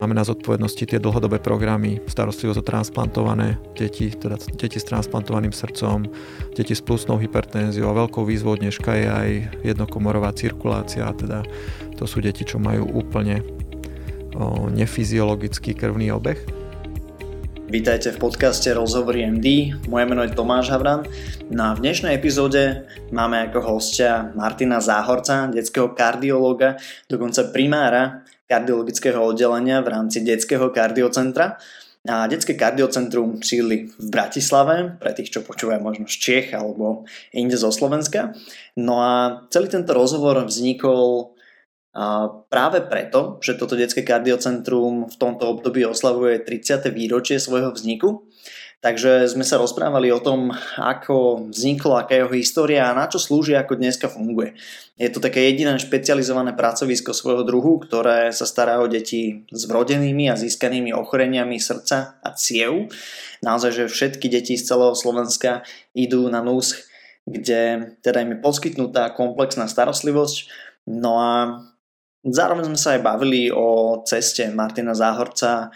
[0.00, 6.08] Máme na zodpovednosti tie dlhodobé programy, starostlivosť o transplantované deti, teda deti s transplantovaným srdcom,
[6.56, 11.44] deti s plusnou hypertenziou a veľkou výzvou dneška je aj jednokomorová cirkulácia, teda
[12.00, 13.44] to sú deti, čo majú úplne
[14.40, 16.40] o, nefyziologický krvný obeh.
[17.68, 21.04] Vítajte v podcaste Rozhovory MD, moje meno je Tomáš Havran.
[21.52, 29.78] Na v dnešnej epizóde máme ako hostia Martina Záhorca, detského kardiológa, dokonca primára kardiologického oddelenia
[29.78, 31.62] v rámci detského kardiocentra.
[32.08, 37.60] A detské kardiocentrum sídli v Bratislave, pre tých, čo počúvajú možno z Čech alebo inde
[37.60, 38.32] zo Slovenska.
[38.80, 41.36] No a celý tento rozhovor vznikol
[42.48, 46.88] práve preto, že toto detské kardiocentrum v tomto období oslavuje 30.
[46.88, 48.29] výročie svojho vzniku
[48.80, 53.20] Takže sme sa rozprávali o tom, ako vzniklo, aká je jeho história a na čo
[53.20, 54.56] slúži, ako dneska funguje.
[54.96, 60.32] Je to také jediné špecializované pracovisko svojho druhu, ktoré sa stará o deti s vrodenými
[60.32, 62.88] a získanými ochoreniami srdca a ciev.
[63.44, 65.60] Naozaj, že všetky deti z celého Slovenska
[65.92, 66.80] idú na NUSCH,
[67.28, 70.48] kde teda im je poskytnutá komplexná starostlivosť.
[70.88, 71.32] No a
[72.24, 75.68] zároveň sme sa aj bavili o ceste Martina Záhorca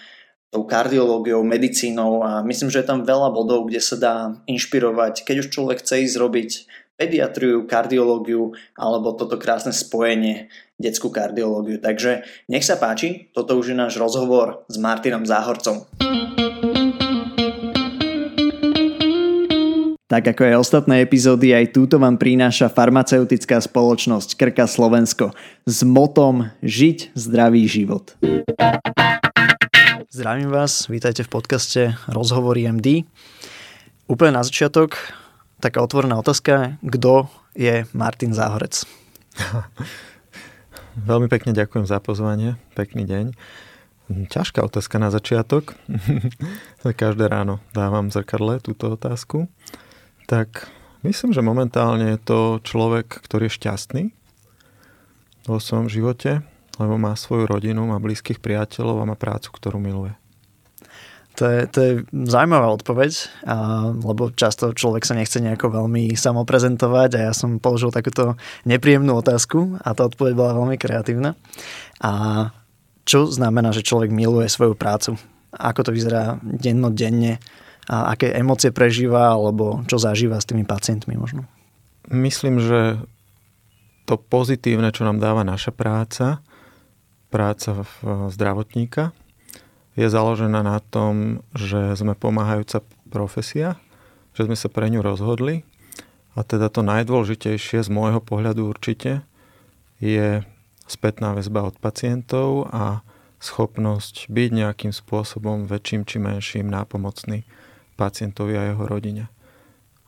[0.55, 4.15] tou kardiológiou, medicínou a myslím, že je tam veľa bodov, kde sa dá
[4.47, 6.51] inšpirovať, keď už človek chce ísť robiť
[6.95, 10.47] pediatriu, kardiológiu alebo toto krásne spojenie
[10.79, 11.83] detskú kardiológiu.
[11.83, 15.91] Takže nech sa páči, toto už je náš rozhovor s Martinom Záhorcom.
[20.07, 25.35] Tak ako aj ostatné epizódy, aj túto vám prináša farmaceutická spoločnosť Krka Slovensko
[25.67, 28.15] s motom Žiť zdravý život.
[29.95, 33.07] Zdravím vás, vítajte v podcaste Rozhovory MD.
[34.11, 34.99] Úplne na začiatok
[35.63, 38.83] taká otvorená otázka, kto je Martin Záhorec?
[41.11, 43.39] Veľmi pekne ďakujem za pozvanie, pekný deň.
[44.35, 45.79] Ťažká otázka na začiatok.
[46.83, 49.47] Každé ráno dávam zrkadle túto otázku.
[50.27, 50.67] Tak
[51.07, 54.05] myslím, že momentálne je to človek, ktorý je šťastný
[55.47, 56.43] vo svojom živote,
[56.79, 60.15] lebo má svoju rodinu, má blízkych priateľov a má prácu, ktorú miluje.
[61.35, 61.93] To je, to je
[62.31, 63.11] zaujímavá odpoveď,
[63.43, 69.19] a, lebo často človek sa nechce nejako veľmi samoprezentovať a ja som položil takúto nepríjemnú
[69.19, 71.35] otázku a tá odpoveď bola veľmi kreatívna.
[71.99, 72.55] A
[73.03, 75.19] čo znamená, že človek miluje svoju prácu?
[75.51, 77.43] Ako to vyzerá dennodenne?
[77.91, 81.51] A aké emócie prežíva alebo čo zažíva s tými pacientmi možno?
[82.09, 83.03] Myslím, že
[84.07, 86.45] to pozitívne, čo nám dáva naša práca,
[87.35, 87.83] práca
[88.31, 89.11] zdravotníka.
[89.99, 93.75] Je založená na tom, že sme pomáhajúca profesia,
[94.39, 95.67] že sme sa pre ňu rozhodli.
[96.39, 99.27] A teda to najdôležitejšie z môjho pohľadu určite
[99.99, 100.47] je
[100.87, 103.03] spätná väzba od pacientov a
[103.43, 107.47] schopnosť byť nejakým spôsobom väčším či menším nápomocný
[107.99, 109.25] pacientovi a jeho rodine.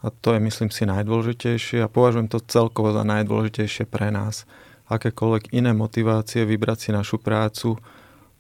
[0.03, 4.47] A to je, myslím si, najdôležitejšie a považujem to celkovo za najdôležitejšie pre nás
[4.87, 7.79] akékoľvek iné motivácie vybrať si našu prácu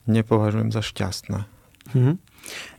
[0.06, 1.38] nepovažujem za šťastné.
[1.94, 2.16] Mm-hmm.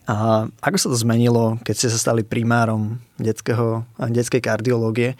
[0.08, 5.20] A ako sa to zmenilo, keď ste sa stali primárom detského, detskej kardiológie?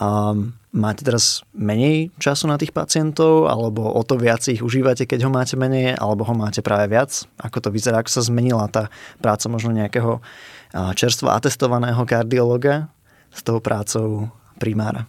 [0.00, 0.32] A
[0.72, 5.30] máte teraz menej času na tých pacientov, alebo o to viac ich užívate, keď ho
[5.30, 7.28] máte menej, alebo ho máte práve viac?
[7.36, 8.88] Ako to vyzerá, ako sa zmenila tá
[9.20, 10.24] práca možno nejakého
[10.96, 12.88] čerstvo atestovaného kardiologa
[13.28, 15.04] s tou prácou primára?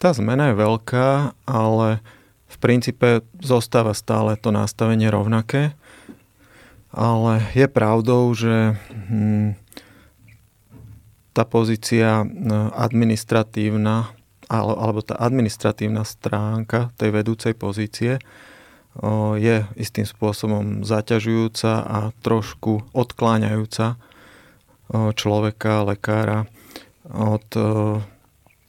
[0.00, 2.00] Tá zmena je veľká, ale
[2.48, 5.76] v princípe zostáva stále to nastavenie rovnaké.
[6.88, 8.80] Ale je pravdou, že
[9.12, 9.60] hm,
[11.36, 14.16] tá pozícia hm, administratívna
[14.50, 18.18] alebo tá administratívna stránka tej vedúcej pozície
[19.38, 23.94] je istým spôsobom zaťažujúca a trošku odkláňajúca
[24.90, 26.50] človeka, lekára
[27.06, 27.46] od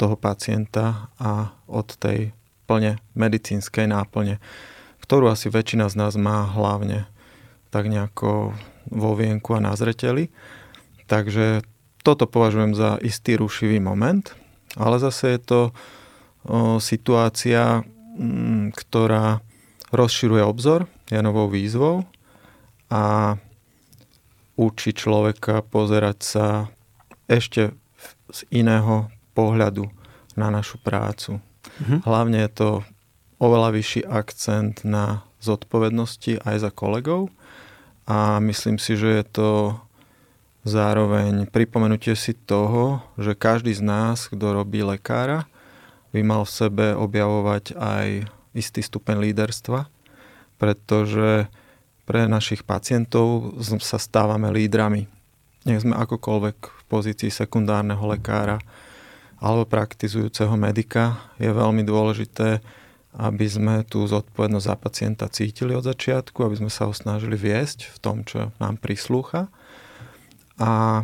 [0.02, 2.34] toho pacienta a od tej
[2.66, 4.42] plne medicínskej náplne,
[5.06, 7.06] ktorú asi väčšina z nás má hlavne
[7.70, 8.58] tak nejako
[8.90, 10.34] vo vienku a na zreteli.
[11.06, 11.62] Takže
[12.02, 14.34] toto považujem za istý rušivý moment,
[14.74, 15.62] ale zase je to
[16.82, 17.86] situácia,
[18.18, 19.46] m, ktorá
[19.94, 22.10] rozširuje obzor, je novou výzvou
[22.90, 23.38] a
[24.58, 26.48] učí človeka pozerať sa
[27.30, 27.76] ešte
[28.34, 29.88] z iného pohľadu
[30.36, 31.38] na našu prácu.
[31.40, 32.00] Mm-hmm.
[32.08, 32.70] Hlavne je to
[33.42, 37.34] oveľa vyšší akcent na zodpovednosti aj za kolegov
[38.06, 39.50] a myslím si, že je to
[40.62, 45.50] zároveň pripomenutie si toho, že každý z nás, kto robí lekára,
[46.14, 48.08] by mal v sebe objavovať aj
[48.54, 49.88] istý stupeň líderstva,
[50.60, 51.48] pretože
[52.06, 55.08] pre našich pacientov sa stávame lídrami.
[55.64, 58.60] Nech sme akokoľvek v pozícii sekundárneho lekára
[59.42, 62.62] alebo praktizujúceho medika, je veľmi dôležité,
[63.18, 67.92] aby sme tú zodpovednosť za pacienta cítili od začiatku, aby sme sa ho snažili viesť
[67.92, 69.52] v tom, čo nám prislúcha.
[70.62, 71.04] A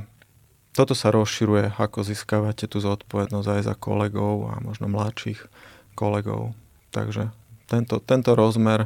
[0.71, 5.41] toto sa rozširuje, ako získavate tú zodpovednosť aj za kolegov a možno mladších
[5.97, 6.53] kolegov.
[6.93, 7.33] Takže
[7.65, 8.85] tento, tento rozmer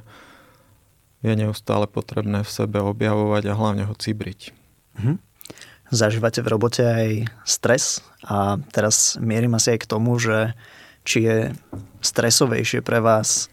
[1.22, 4.56] je neustále potrebné v sebe objavovať a hlavne ho cibriť.
[4.98, 5.31] Mhm.
[5.92, 10.56] Zažívate v robote aj stres a teraz mierim asi aj k tomu, že
[11.04, 11.38] či je
[12.00, 13.52] stresovejšie pre vás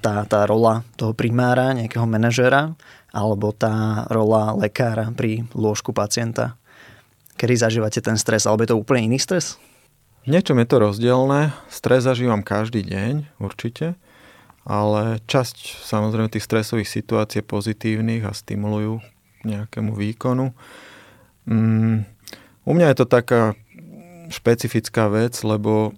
[0.00, 2.76] tá, tá rola toho primára, nejakého manažera,
[3.12, 6.60] alebo tá rola lekára pri lôžku pacienta.
[7.40, 9.56] Kedy zažívate ten stres, alebo je to úplne iný stres?
[10.28, 11.56] Niečom je to rozdielne.
[11.72, 13.96] Stres zažívam každý deň, určite
[14.68, 19.00] ale časť samozrejme tých stresových situácií je pozitívnych a stimulujú
[19.48, 20.52] nejakému výkonu.
[21.48, 22.04] Mm,
[22.68, 23.56] u mňa je to taká
[24.28, 25.96] špecifická vec, lebo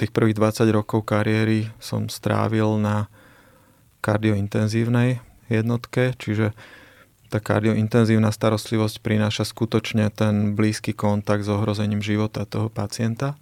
[0.00, 3.12] tých prvých 20 rokov kariéry som strávil na
[4.00, 5.20] kardiointenzívnej
[5.52, 6.56] jednotke, čiže
[7.28, 13.36] tá kardiointenzívna starostlivosť prináša skutočne ten blízky kontakt s ohrozením života toho pacienta.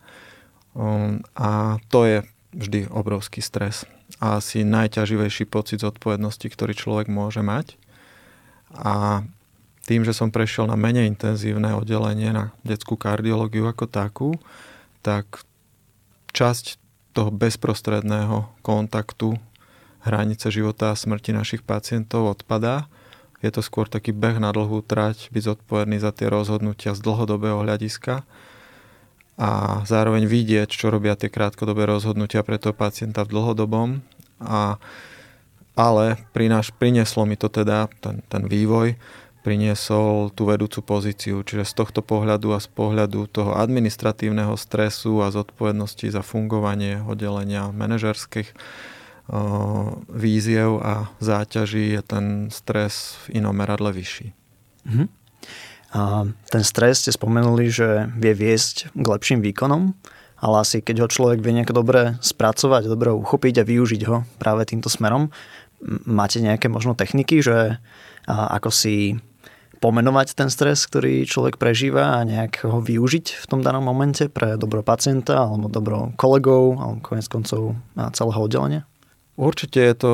[0.74, 2.18] Um, a to je
[2.52, 3.86] vždy obrovský stres
[4.18, 7.78] a asi najťaživejší pocit zodpovednosti, ktorý človek môže mať.
[8.74, 9.24] A
[9.88, 14.30] tým, že som prešiel na menej intenzívne oddelenie, na detskú kardiológiu ako takú,
[15.00, 15.40] tak
[16.36, 16.76] časť
[17.16, 19.40] toho bezprostredného kontaktu
[20.04, 22.86] hranice života a smrti našich pacientov odpadá.
[23.40, 27.64] Je to skôr taký beh na dlhú trať, byť zodpovedný za tie rozhodnutia z dlhodobého
[27.64, 28.28] hľadiska
[29.38, 34.02] a zároveň vidieť, čo robia tie krátkodobé rozhodnutia pre toho pacienta v dlhodobom.
[34.42, 34.82] A,
[35.78, 38.98] ale prináš, prinieslo mi to teda, ten, ten vývoj,
[39.48, 41.40] priniesol tú vedúcu pozíciu.
[41.40, 47.72] Čiže z tohto pohľadu a z pohľadu toho administratívneho stresu a zodpovednosti za fungovanie oddelenia
[47.72, 48.52] manažerských
[50.12, 54.36] víziev a záťaží je ten stres v inom meradle vyšší.
[54.84, 55.08] Mm-hmm.
[55.96, 59.96] A ten stres ste spomenuli, že vie viesť k lepším výkonom,
[60.44, 64.68] ale asi keď ho človek vie nejako dobre spracovať, dobre uchopiť a využiť ho práve
[64.68, 65.32] týmto smerom,
[66.04, 67.80] máte nejaké možno techniky, že
[68.28, 69.16] ako si
[69.78, 74.58] pomenovať ten stres, ktorý človek prežíva a nejak ho využiť v tom danom momente pre
[74.58, 78.82] dobro pacienta alebo dobro kolegov alebo konec koncov celého oddelenia?
[79.38, 80.12] Určite je to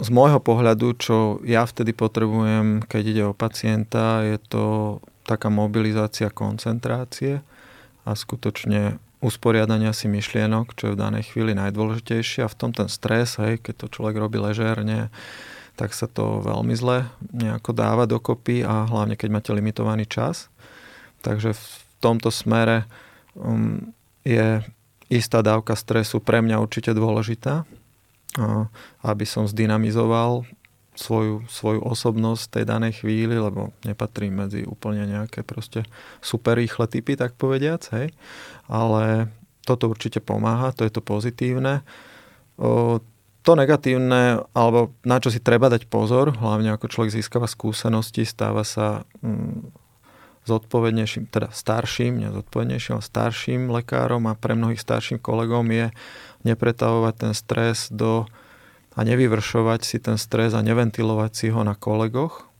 [0.00, 4.64] z môjho pohľadu, čo ja vtedy potrebujem, keď ide o pacienta, je to
[5.28, 7.44] taká mobilizácia koncentrácie
[8.08, 12.88] a skutočne usporiadania si myšlienok, čo je v danej chvíli najdôležitejšie a v tom ten
[12.88, 15.12] stres, hej, keď to človek robí ležerne,
[15.80, 20.52] tak sa to veľmi zle nejako dáva dokopy a hlavne keď máte limitovaný čas.
[21.24, 21.64] Takže v
[22.04, 22.84] tomto smere
[23.32, 24.60] um, je
[25.08, 27.64] istá dávka stresu pre mňa určite dôležitá
[29.02, 30.46] aby som zdynamizoval
[30.94, 35.82] svoju, svoju osobnosť v tej danej chvíli, lebo nepatrím medzi úplne nejaké proste
[36.20, 38.12] super rýchle typy, tak povediac, hej.
[38.70, 39.32] Ale
[39.64, 41.82] toto určite pomáha, to je to pozitívne.
[42.60, 43.00] O,
[43.40, 48.68] to negatívne, alebo na čo si treba dať pozor, hlavne ako človek získava skúsenosti, stáva
[48.68, 49.72] sa mm,
[50.44, 55.86] zodpovednejším, teda starším, nezodpovednejším, ale starším lekárom a pre mnohých starším kolegom je
[56.44, 58.28] nepretavovať ten stres do
[58.96, 62.50] a nevyvršovať si ten stres a neventilovať si ho na kolegoch,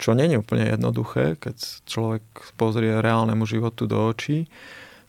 [0.00, 1.56] čo nie je úplne jednoduché, keď
[1.86, 2.24] človek
[2.58, 4.50] pozrie reálnemu životu do očí.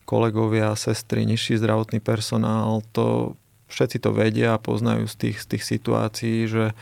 [0.03, 3.39] Kolegovia, sestry, nižší zdravotný personál, to
[3.73, 6.77] všetci to vedia a poznajú z tých, z tých situácií, že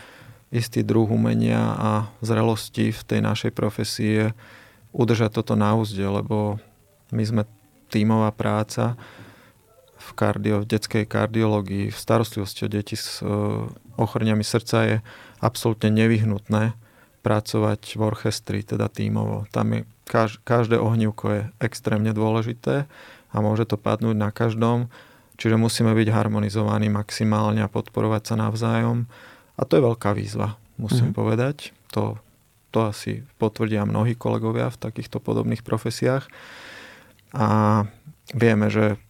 [0.51, 4.27] istý druh umenia a zrelosti v tej našej profesii je
[4.91, 6.60] udržať toto na úzde, lebo
[7.15, 7.43] my sme
[7.88, 9.00] tímová práca
[9.95, 14.98] v, kardio, v detskej kardiológii, v starostlivosti o deti s uh, ochoreniami srdca je
[15.39, 16.75] absolútne nevyhnutné
[17.21, 19.48] pracovať v orchestri, teda tímovo.
[19.53, 22.89] Tam je kaž, každé ohnívko je extrémne dôležité
[23.31, 24.91] a môže to padnúť na každom,
[25.41, 29.10] čiže musíme byť harmonizovaní maximálne a podporovať sa navzájom.
[29.57, 31.17] A to je veľká výzva, musím mm-hmm.
[31.17, 31.74] povedať.
[31.98, 32.21] To,
[32.69, 36.29] to asi potvrdia mnohí kolegovia v takýchto podobných profesiách.
[37.33, 37.50] A
[38.38, 39.01] vieme, že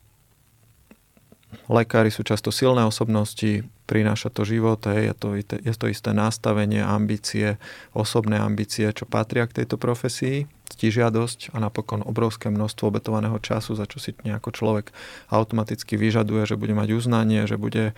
[1.67, 7.59] lekári sú často silné osobnosti, prináša to život, je, to, je to isté nastavenie, ambície,
[7.91, 13.83] osobné ambície, čo patria k tejto profesii, ctižiadosť a napokon obrovské množstvo obetovaného času, za
[13.83, 14.95] čo si nejako človek
[15.27, 17.91] automaticky vyžaduje, že bude mať uznanie, že bude,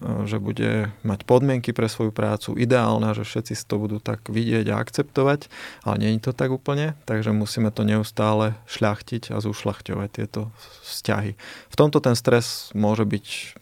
[0.00, 4.64] e, že bude mať podmienky pre svoju prácu ideálna, že všetci to budú tak vidieť
[4.72, 5.52] a akceptovať,
[5.84, 10.48] ale nie je to tak úplne, takže musíme to neustále šľachtiť a zušľachťovať tieto
[10.88, 11.36] vzťahy.
[11.68, 13.60] V tomto ten stres môže byť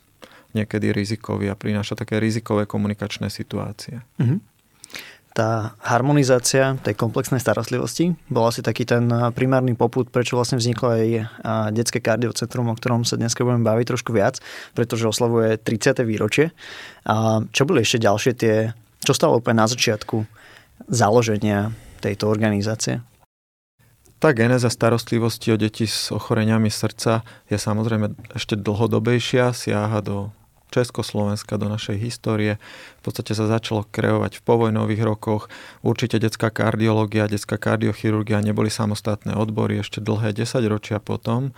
[0.52, 4.04] niekedy rizikový a prináša také rizikové komunikačné situácie.
[4.20, 4.40] Mm-hmm.
[5.32, 11.08] Tá harmonizácia tej komplexnej starostlivosti bola asi taký ten primárny poput, prečo vlastne vzniklo aj
[11.72, 14.44] detské kardiocentrum, o ktorom sa dnes budeme baviť trošku viac,
[14.76, 16.04] pretože oslavuje 30.
[16.04, 16.52] výročie.
[17.08, 20.28] A čo boli ešte ďalšie tie, čo stalo úplne na začiatku
[20.92, 21.72] založenia
[22.04, 23.00] tejto organizácie?
[24.20, 30.28] Tá genéza starostlivosti o deti s ochoreniami srdca je samozrejme ešte dlhodobejšia, siaha do
[30.72, 32.56] Československa, do našej histórie.
[32.98, 35.52] V podstate sa začalo kreovať v povojnových rokoch.
[35.84, 41.52] Určite detská kardiológia, detská kardiochirurgia neboli samostatné odbory ešte dlhé 10 ročia potom,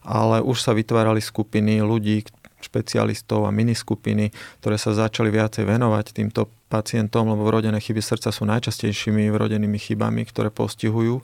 [0.00, 2.24] ale už sa vytvárali skupiny ľudí,
[2.64, 4.32] špecialistov a miniskupiny,
[4.64, 10.24] ktoré sa začali viacej venovať týmto pacientom, lebo vrodené chyby srdca sú najčastejšími vrodenými chybami,
[10.24, 11.22] ktoré postihujú o,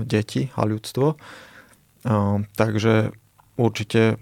[0.00, 1.06] deti a ľudstvo.
[1.12, 1.16] O,
[2.56, 3.12] takže
[3.60, 4.16] určite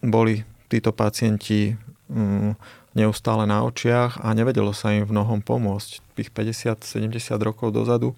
[0.00, 1.74] boli títo pacienti
[2.10, 2.58] mm,
[2.96, 6.00] neustále na očiach a nevedelo sa im v mnohom pomôcť.
[6.16, 7.12] Tých 50-70
[7.44, 8.16] rokov dozadu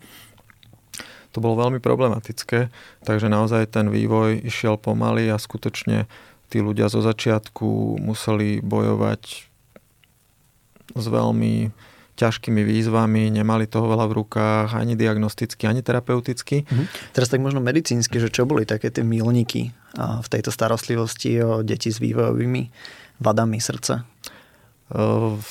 [1.28, 2.72] to bolo veľmi problematické,
[3.04, 6.08] takže naozaj ten vývoj išiel pomaly a skutočne
[6.48, 9.22] tí ľudia zo začiatku museli bojovať
[10.96, 11.68] s veľmi
[12.18, 16.66] ťažkými výzvami, nemali toho veľa v rukách, ani diagnosticky, ani terapeuticky.
[16.66, 17.14] Mhm.
[17.14, 21.94] Teraz tak možno medicínsky, že čo boli také tie milníky v tejto starostlivosti o deti
[21.94, 22.62] s vývojovými
[23.22, 24.02] vadami srdca?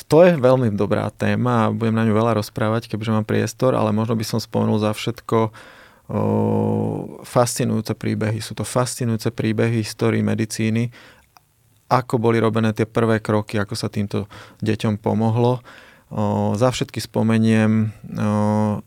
[0.10, 3.94] To je veľmi dobrá téma a budem na ňu veľa rozprávať, keďže mám priestor, ale
[3.94, 5.54] možno by som spomenul za všetko
[7.22, 8.42] fascinujúce príbehy.
[8.42, 10.90] Sú to fascinujúce príbehy histórii medicíny,
[11.86, 14.26] ako boli robené tie prvé kroky, ako sa týmto
[14.66, 15.62] deťom pomohlo
[16.08, 18.80] O, za všetky spomeniem o,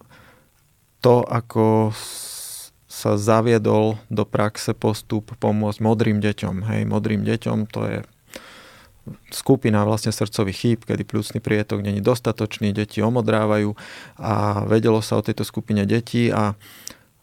[1.00, 1.92] to, ako
[2.90, 6.68] sa zaviedol do praxe postup pomôcť modrým deťom.
[6.68, 7.98] Hej, modrým deťom to je
[9.32, 13.72] skupina vlastne srdcových chýb, kedy pľúcný prietok není dostatočný, deti omodrávajú
[14.20, 16.54] a vedelo sa o tejto skupine detí a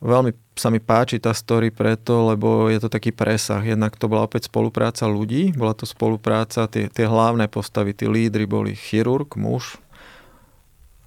[0.02, 3.62] veľmi sa mi páči tá story preto, lebo je to taký presah.
[3.62, 8.50] Jednak to bola opäť spolupráca ľudí, bola to spolupráca, tie, tie hlavné postavy, tí lídry
[8.50, 9.78] boli chirurg, muž,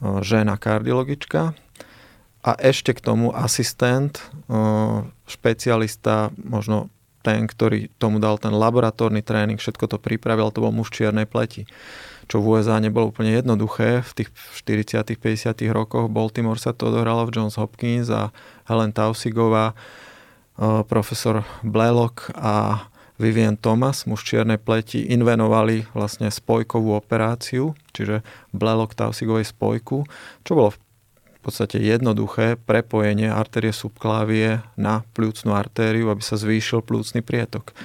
[0.00, 1.52] žena kardiologička
[2.40, 4.24] a ešte k tomu asistent,
[5.28, 6.88] špecialista, možno
[7.20, 11.68] ten, ktorý tomu dal ten laboratórny tréning, všetko to pripravil, to bol muž čiernej pleti.
[12.32, 14.00] Čo v USA nebolo úplne jednoduché.
[14.00, 14.30] V tých
[14.64, 18.32] 40 50 rokoch Baltimore sa to odohralo v Johns Hopkins a
[18.64, 19.76] Helen Tausigová,
[20.88, 22.86] profesor Blaylock a
[23.20, 28.24] Vivian Thomas, muž čiernej pleti, invenovali vlastne spojkovú operáciu, čiže
[28.56, 30.08] blelok tausigovej spojku,
[30.40, 37.20] čo bolo v podstate jednoduché prepojenie artérie subklávie na plúcnú artériu, aby sa zvýšil plúcný
[37.20, 37.76] prietok.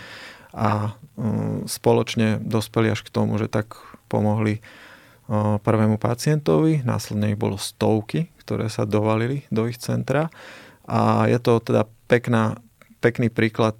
[0.56, 3.76] A um, spoločne dospeli až k tomu, že tak
[4.08, 4.64] pomohli
[5.28, 10.32] uh, prvému pacientovi, následne ich bolo stovky, ktoré sa dovalili do ich centra
[10.86, 12.62] a je to teda pekná,
[13.02, 13.76] pekný príklad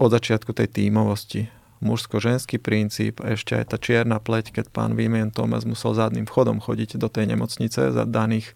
[0.00, 1.52] od začiatku tej tímovosti.
[1.80, 7.00] Mužsko-ženský princíp, ešte aj tá čierna pleť, keď pán Vimien Thomas musel zadným vchodom chodiť
[7.00, 8.52] do tej nemocnice za daných,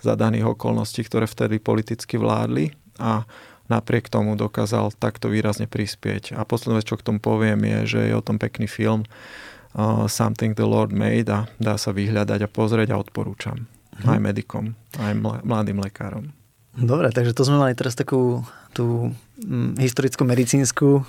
[0.00, 3.28] za daných okolností, ktoré vtedy politicky vládli a
[3.68, 6.32] napriek tomu dokázal takto výrazne prispieť.
[6.32, 10.08] A posledná vec, čo k tomu poviem, je, že je o tom pekný film uh,
[10.08, 13.68] Something the Lord Made a dá sa vyhľadať a pozrieť a odporúčam.
[14.00, 14.08] Mhm.
[14.08, 14.64] Aj medikom,
[14.96, 15.12] aj
[15.44, 16.32] mladým lekárom.
[16.72, 19.12] Dobre, takže to sme mali teraz takú tú
[19.44, 21.04] mm, historicko-medicínsku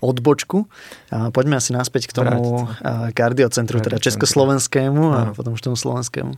[0.00, 0.64] odbočku.
[1.12, 2.64] A poďme asi naspäť k tomu
[3.12, 5.32] kardiocentru, teda československému a Áno.
[5.36, 6.32] potom už tomu slovenskému.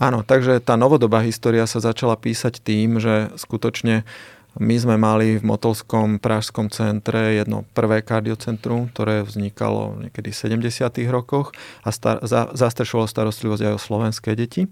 [0.00, 4.08] Áno, takže tá novodobá história sa začala písať tým, že skutočne
[4.56, 10.40] my sme mali v Motolskom pražskom centre jedno prvé kardiocentrum, ktoré vznikalo niekedy v
[10.72, 11.08] 70.
[11.08, 14.68] rokoch a star- za- zastrešovalo starostlivosť aj o slovenské deti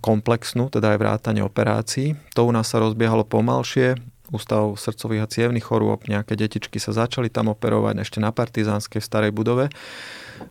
[0.00, 2.14] komplexnú, teda aj vrátanie operácií.
[2.36, 3.96] To u nás sa rozbiehalo pomalšie,
[4.30, 9.34] Ústav srdcových a cievných chorôb, nejaké detičky sa začali tam operovať ešte na Partizánskej starej
[9.34, 9.74] budove.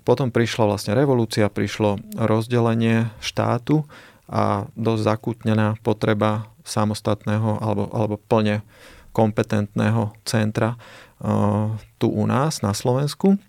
[0.03, 3.87] Potom prišla vlastne revolúcia, prišlo rozdelenie štátu
[4.27, 8.67] a dosť zakútnená potreba samostatného alebo, alebo plne
[9.15, 13.39] kompetentného centra uh, tu u nás na Slovensku.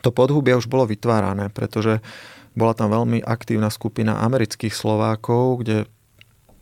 [0.00, 2.00] to podhubie už bolo vytvárané, pretože
[2.54, 5.86] bola tam veľmi aktívna skupina amerických Slovákov, kde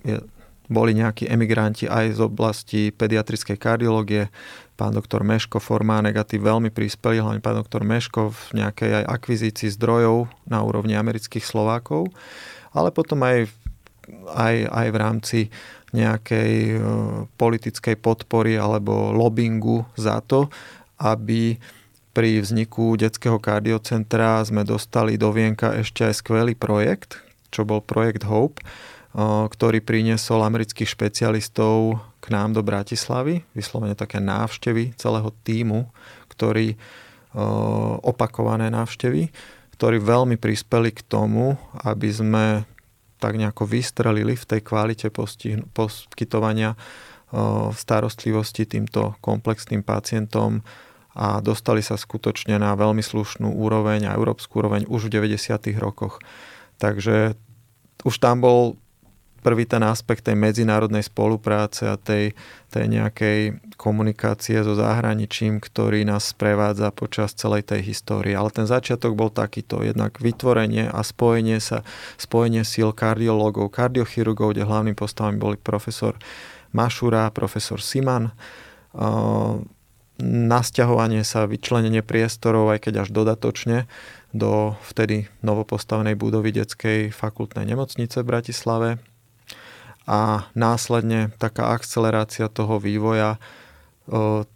[0.05, 0.21] je,
[0.69, 4.29] boli nejakí emigranti aj z oblasti pediatrickej kardiológie.
[4.77, 9.73] Pán doktor Meško, Formá negatív veľmi prispeli, hlavne pán doktor Meško v nejakej aj akvizícii
[9.75, 12.13] zdrojov na úrovni amerických Slovákov,
[12.77, 13.49] ale potom aj,
[14.29, 15.41] aj, aj v rámci
[15.97, 16.81] nejakej e,
[17.41, 20.53] politickej podpory alebo lobbingu za to,
[21.01, 21.57] aby
[22.19, 27.23] pri vzniku detského kardiocentra sme dostali do Vienka ešte aj skvelý projekt,
[27.55, 28.59] čo bol projekt Hope,
[29.55, 35.95] ktorý priniesol amerických špecialistov k nám do Bratislavy, vyslovene také návštevy celého týmu,
[36.27, 36.75] ktorý
[38.03, 39.31] opakované návštevy,
[39.79, 41.55] ktorí veľmi prispeli k tomu,
[41.87, 42.67] aby sme
[43.23, 45.15] tak nejako vystrelili v tej kvalite
[45.71, 46.75] poskytovania
[47.79, 50.67] starostlivosti týmto komplexným pacientom
[51.19, 55.75] a dostali sa skutočne na veľmi slušnú úroveň a európsku úroveň už v 90.
[55.83, 56.23] rokoch.
[56.79, 57.35] Takže
[58.07, 58.79] už tam bol
[59.43, 62.35] prvý ten aspekt tej medzinárodnej spolupráce a tej,
[62.71, 63.39] tej nejakej
[63.79, 68.35] komunikácie so zahraničím, ktorý nás sprevádza počas celej tej histórie.
[68.35, 71.87] Ale ten začiatok bol takýto, jednak vytvorenie a spojenie sa,
[72.19, 76.19] spojenie síl kardiológov, kardiochirurgov, kde hlavným postavami boli profesor
[76.75, 78.35] Mašura, profesor Siman,
[80.23, 83.87] nasťahovanie sa, vyčlenenie priestorov, aj keď až dodatočne,
[84.35, 88.91] do vtedy novopostavenej budovy detskej fakultnej nemocnice v Bratislave.
[90.09, 93.39] A následne taká akcelerácia toho vývoja e,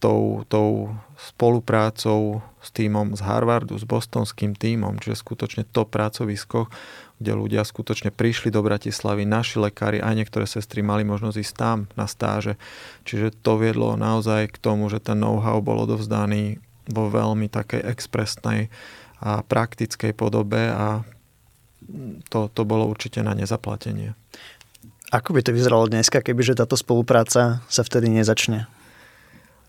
[0.00, 6.73] tou, tou spoluprácou s týmom z Harvardu, s bostonským týmom, čiže skutočne to pracovisko,
[7.23, 11.79] kde ľudia skutočne prišli do Bratislavy, naši lekári, aj niektoré sestry mali možnosť ísť tam
[11.95, 12.59] na stáže.
[13.07, 16.59] Čiže to viedlo naozaj k tomu, že ten know-how bol odovzdaný
[16.91, 18.67] vo veľmi takej expresnej
[19.23, 21.07] a praktickej podobe a
[22.26, 24.19] to, to bolo určite na nezaplatenie.
[25.14, 28.67] Ako by to vyzeralo dneska, kebyže táto spolupráca sa vtedy nezačne?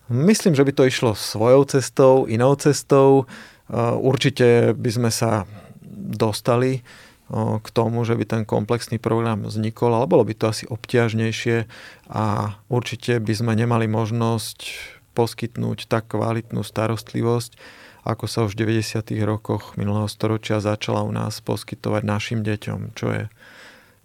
[0.08, 3.30] Myslím, že by to išlo svojou cestou, inou cestou.
[3.72, 5.48] Určite by sme sa
[5.84, 6.84] dostali
[7.32, 11.64] k tomu, že by ten komplexný program vznikol, ale bolo by to asi obťažnejšie
[12.12, 14.68] a určite by sme nemali možnosť
[15.16, 17.56] poskytnúť tak kvalitnú starostlivosť,
[18.04, 19.00] ako sa už v 90.
[19.24, 23.24] rokoch minulého storočia začala u nás poskytovať našim deťom, čo je,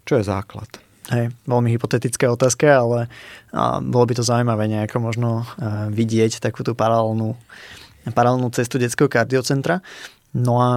[0.08, 0.70] čo je základ.
[1.10, 2.98] Hej, veľmi hypotetická otázka, ale
[3.52, 7.36] a, bolo by to zaujímavé nejako možno a, vidieť takúto paralelnú,
[8.14, 9.84] paralelnú cestu detského kardiocentra.
[10.32, 10.70] No a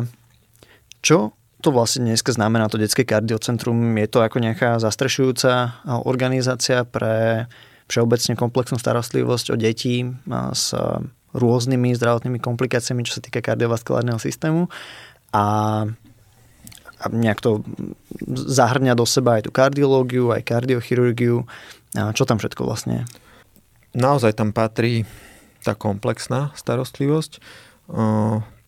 [1.06, 3.95] čo to vlastne dneska znamená to detské kardiocentrum?
[3.95, 7.47] Je to ako nejaká zastrešujúca organizácia pre
[7.88, 10.04] všeobecne komplexnú starostlivosť o deti
[10.52, 10.76] s
[11.34, 14.69] rôznymi zdravotnými komplikáciami, čo sa týka kardiovaskulárneho systému
[15.34, 15.45] a,
[17.02, 17.65] a nejak to
[18.30, 21.47] zahrňa do seba aj tú kardiológiu, aj kardiochirurgiu.
[21.97, 23.10] A čo tam všetko vlastne?
[23.97, 25.10] Naozaj tam patrí
[25.65, 27.41] tá komplexná starostlivosť.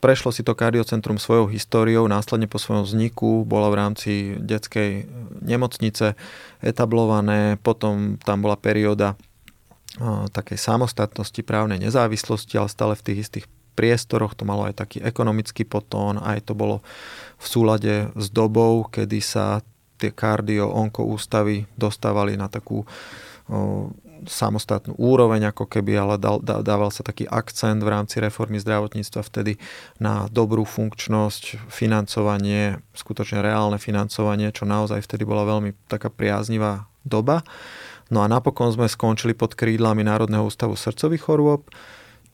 [0.06, 5.10] Prešlo si to kardiocentrum svojou históriou, následne po svojom vzniku bolo v rámci detskej
[5.42, 6.14] nemocnice
[6.62, 9.18] etablované, potom tam bola perióda
[10.30, 15.66] takej samostatnosti, právnej nezávislosti, ale stále v tých istých priestoroch, to malo aj taký ekonomický
[15.66, 16.86] potón, aj to bolo
[17.42, 19.66] v súlade s dobou, kedy sa
[19.98, 22.86] tie kardio-onko ústavy dostávali na takú
[24.28, 29.58] samostatnú úroveň, ako keby, ale dal, dával sa taký akcent v rámci reformy zdravotníctva vtedy
[29.98, 37.46] na dobrú funkčnosť, financovanie, skutočne reálne financovanie, čo naozaj vtedy bola veľmi taká priaznivá doba.
[38.14, 41.66] No a napokon sme skončili pod krídlami Národného ústavu srdcových chorôb,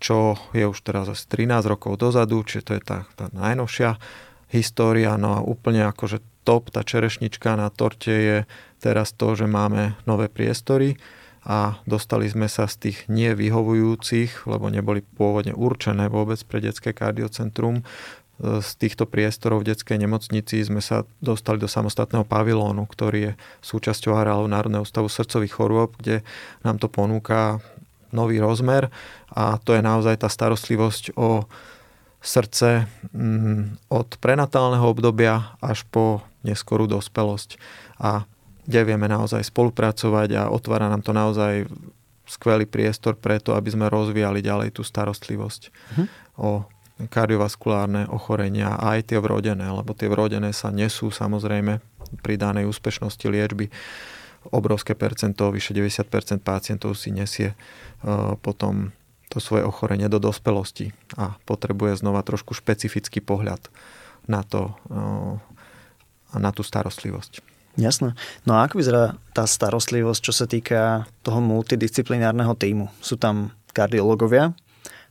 [0.01, 3.95] čo je už teraz asi 13 rokov dozadu, čiže to je tá, tá najnovšia
[4.51, 5.15] história.
[5.15, 8.37] No a úplne akože top, tá čerešnička na torte je
[8.81, 10.97] teraz to, že máme nové priestory,
[11.41, 17.81] a dostali sme sa z tých nevyhovujúcich, lebo neboli pôvodne určené vôbec pre detské kardiocentrum,
[18.41, 24.17] z týchto priestorov v detskej nemocnici sme sa dostali do samostatného pavilónu, ktorý je súčasťou
[24.17, 26.25] areálu Národného ústavu srdcových chorôb, kde
[26.65, 27.61] nám to ponúka
[28.09, 28.89] nový rozmer
[29.29, 31.45] a to je naozaj tá starostlivosť o
[32.21, 37.61] srdce mm, od prenatálneho obdobia až po neskorú dospelosť.
[38.01, 38.25] A
[38.65, 41.65] kde vieme naozaj spolupracovať a otvára nám to naozaj
[42.29, 46.05] skvelý priestor preto, aby sme rozvíjali ďalej tú starostlivosť uh-huh.
[46.39, 46.49] o
[47.01, 51.81] kardiovaskulárne ochorenia a aj tie vrodené, lebo tie vrodené sa nesú samozrejme
[52.21, 53.73] pri danej úspešnosti liečby.
[54.53, 58.93] Obrovské percento, vyše 90% pacientov si nesie uh, potom
[59.31, 63.63] to svoje ochorenie do dospelosti a potrebuje znova trošku špecifický pohľad
[64.27, 64.75] na to
[66.31, 67.50] a na tú starostlivosť.
[67.79, 68.15] Jasné.
[68.43, 72.91] No a ako vyzerá tá starostlivosť, čo sa týka toho multidisciplinárneho týmu?
[72.99, 74.51] Sú tam kardiológovia,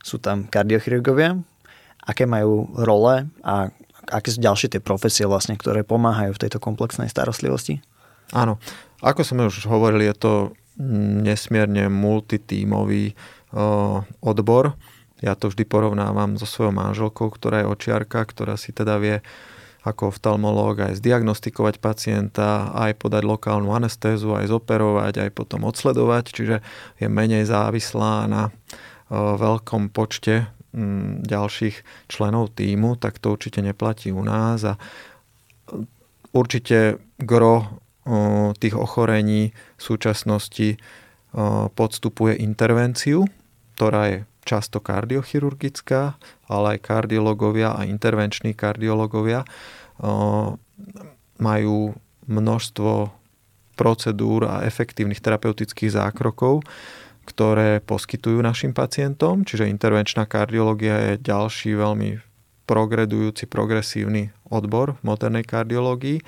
[0.05, 1.41] sú tam kardiochirurgovia,
[2.05, 3.73] aké majú role a
[4.09, 7.81] aké sú ďalšie tie profesie vlastne, ktoré pomáhajú v tejto komplexnej starostlivosti?
[8.33, 8.61] Áno.
[9.01, 10.33] Ako sme už hovorili, je to
[11.25, 13.17] nesmierne multitímový
[14.21, 14.77] odbor.
[15.21, 19.21] Ja to vždy porovnávam so svojou manželkou, ktorá je očiarka, ktorá si teda vie
[19.81, 26.55] ako oftalmológ aj zdiagnostikovať pacienta, aj podať lokálnu anestézu, aj zoperovať, aj potom odsledovať, čiže
[27.01, 28.53] je menej závislá na
[29.11, 30.53] veľkom počte
[31.25, 34.79] ďalších členov týmu, tak to určite neplatí u nás a
[36.31, 37.81] určite gro
[38.61, 40.79] tých ochorení v súčasnosti
[41.75, 43.27] podstupuje intervenciu,
[43.75, 46.17] ktorá je často kardiochirurgická,
[46.49, 49.45] ale aj kardiológovia a intervenční kardiológovia
[51.37, 51.93] majú
[52.25, 52.91] množstvo
[53.77, 56.61] procedúr a efektívnych terapeutických zákrokov,
[57.25, 62.21] ktoré poskytujú našim pacientom, čiže intervenčná kardiológia je ďalší veľmi
[62.65, 66.21] progredujúci, progresívny odbor v modernej kardiológii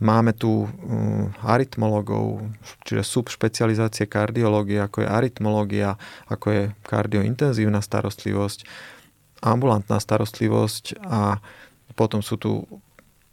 [0.00, 2.40] Máme tu um, arytmologov,
[2.88, 8.64] čiže subšpecializácie kardiológie, ako je arytmológia, ako je kardiointenzívna starostlivosť,
[9.44, 11.44] ambulantná starostlivosť a
[11.92, 12.64] potom sú tu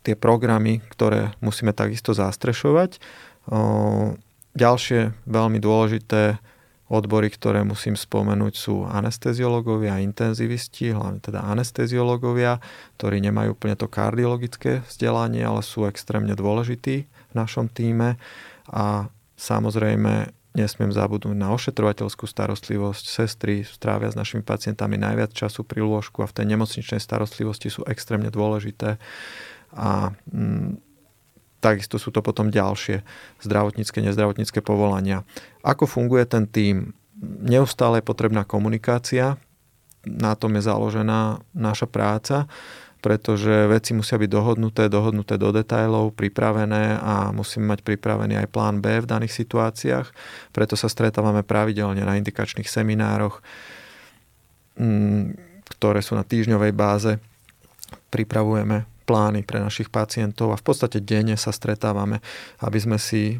[0.04, 3.00] tie programy, ktoré musíme takisto zastrešovať.
[4.56, 6.40] Ďalšie veľmi dôležité
[6.88, 12.64] Odbory, ktoré musím spomenúť, sú anesteziológovia intenzivisti, hlavne teda anesteziológovia,
[12.96, 18.16] ktorí nemajú úplne to kardiologické vzdelanie, ale sú extrémne dôležití v našom týme.
[18.72, 23.04] A samozrejme nesmiem zabudnúť na ošetrovateľskú starostlivosť.
[23.04, 27.86] Sestry strávia s našimi pacientami najviac času pri lôžku a v tej nemocničnej starostlivosti sú
[27.86, 28.98] extrémne dôležité.
[29.76, 30.87] A mm,
[31.60, 33.02] takisto sú to potom ďalšie
[33.42, 35.26] zdravotnícke, nezdravotnícke povolania.
[35.66, 36.94] Ako funguje ten tým?
[37.22, 39.42] Neustále je potrebná komunikácia,
[40.06, 42.48] na tom je založená naša práca,
[43.02, 48.82] pretože veci musia byť dohodnuté, dohodnuté do detajlov, pripravené a musíme mať pripravený aj plán
[48.82, 50.08] B v daných situáciách.
[50.54, 53.42] Preto sa stretávame pravidelne na indikačných seminároch,
[54.82, 55.38] mm,
[55.78, 57.22] ktoré sú na týždňovej báze.
[58.10, 62.20] Pripravujeme plány pre našich pacientov a v podstate denne sa stretávame,
[62.60, 63.40] aby sme si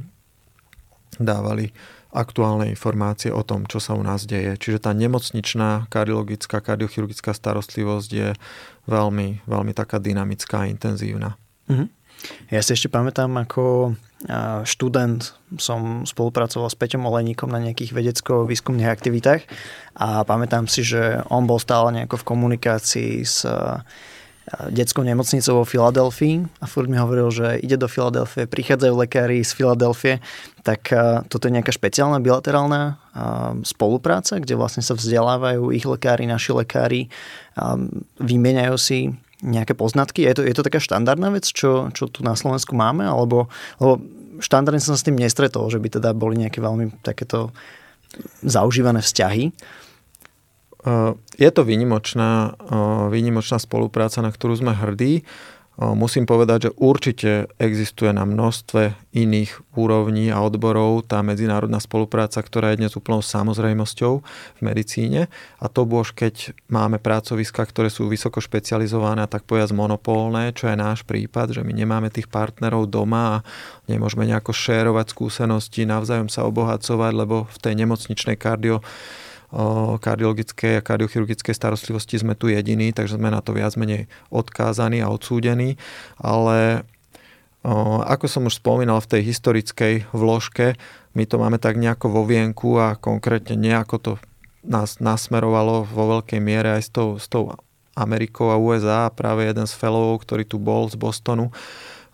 [1.20, 1.76] dávali
[2.16, 4.56] aktuálne informácie o tom, čo sa u nás deje.
[4.56, 8.30] Čiže tá nemocničná kardiologická, kardiochirurgická starostlivosť je
[8.88, 11.36] veľmi, veľmi taká dynamická a intenzívna.
[11.68, 11.88] Mm-hmm.
[12.50, 13.94] Ja si ešte pamätám, ako
[14.66, 19.46] študent som spolupracoval s Peťom Olejníkom na nejakých vedecko-výskumných aktivitách
[19.94, 23.46] a pamätám si, že on bol stále nejako v komunikácii s
[24.48, 29.52] detskou nemocnicou vo Filadelfii a furt mi hovoril, že ide do Filadelfie, prichádzajú lekári z
[29.52, 30.24] Filadelfie,
[30.64, 30.88] tak
[31.28, 32.96] toto je nejaká špeciálna bilaterálna
[33.68, 37.02] spolupráca, kde vlastne sa vzdelávajú ich lekári, naši lekári,
[38.24, 39.12] vymieňajú si
[39.44, 40.26] nejaké poznatky.
[40.26, 43.06] Je to, je to taká štandardná vec, čo, čo tu na Slovensku máme?
[43.06, 44.00] Alebo, lebo
[44.40, 47.54] štandardne som sa s tým nestretol, že by teda boli nejaké veľmi takéto
[48.42, 49.52] zaužívané vzťahy.
[50.88, 52.76] Eh, je to výnimočná, eh,
[53.12, 55.20] výnimočná spolupráca, na ktorú sme hrdí.
[55.20, 62.40] Eh, musím povedať, že určite existuje na množstve iných úrovní a odborov tá medzinárodná spolupráca,
[62.40, 64.14] ktorá je dnes úplnou samozrejmosťou
[64.58, 65.28] v medicíne.
[65.60, 70.72] A to bož, keď máme pracoviska, ktoré sú vysoko špecializované a tak povedať monopolné, čo
[70.72, 73.44] je náš prípad, že my nemáme tých partnerov doma a
[73.92, 78.80] nemôžeme nejako šérovať skúsenosti, navzájom sa obohacovať, lebo v tej nemocničnej kardio
[80.04, 85.08] kardiologickej a kardiochirurgickej starostlivosti sme tu jediní, takže sme na to viac menej odkázaní a
[85.08, 85.80] odsúdení,
[86.20, 86.84] ale
[88.08, 90.76] ako som už spomínal v tej historickej vložke,
[91.16, 94.12] my to máme tak nejako vo vienku a konkrétne nejako to
[94.68, 97.56] nás nasmerovalo vo veľkej miere aj s tou, s tou
[97.98, 99.10] Amerikou a USA.
[99.10, 101.50] Práve jeden z fellowov, ktorý tu bol z Bostonu,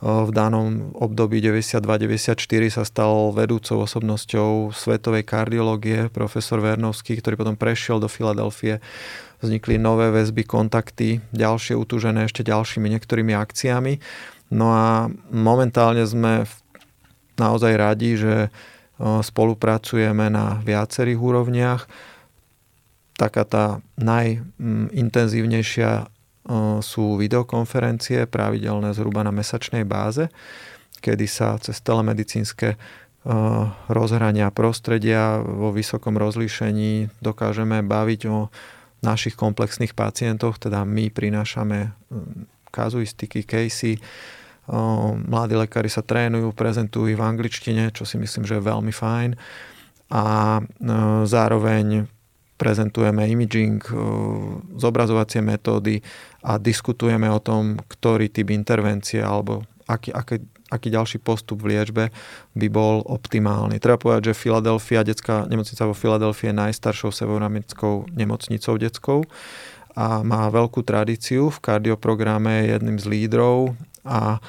[0.04, 2.36] v danom období 92-94
[2.68, 8.84] sa stal vedúcou osobnosťou svetovej kardiológie, profesor Vernovský, ktorý potom prešiel do Filadelfie.
[9.39, 14.04] Vznikli nové väzby, kontakty, ďalšie utúžené ešte ďalšími niektorými akciami.
[14.52, 16.52] No a momentálne sme
[17.39, 18.52] naozaj radi, že
[19.00, 21.88] spolupracujeme na viacerých úrovniach.
[23.16, 26.12] Taká tá najintenzívnejšia
[26.84, 30.28] sú videokonferencie pravidelné zhruba na mesačnej báze,
[31.00, 32.76] kedy sa cez telemedicínske
[33.88, 38.52] rozhrania prostredia vo vysokom rozlíšení dokážeme baviť o
[39.00, 41.96] našich komplexných pacientoch, teda my prinášame
[42.72, 44.00] kazuistiky, casey,
[45.28, 49.36] mladí lekári sa trénujú, prezentujú ich v angličtine, čo si myslím, že je veľmi fajn.
[50.12, 50.24] A
[51.28, 52.08] zároveň
[52.58, 53.82] prezentujeme imaging,
[54.78, 56.00] zobrazovacie metódy
[56.46, 60.39] a diskutujeme o tom, ktorý typ intervencie alebo aký, aký,
[60.72, 62.04] aký ďalší postup v liečbe
[62.56, 63.78] by bol optimálny.
[63.78, 69.20] Treba povedať, že Filadelfia, detská nemocnica vo Filadelfii je najstaršou severoamerickou nemocnicou detskou
[69.94, 74.42] a má veľkú tradíciu v kardioprograme, je jedným z lídrov a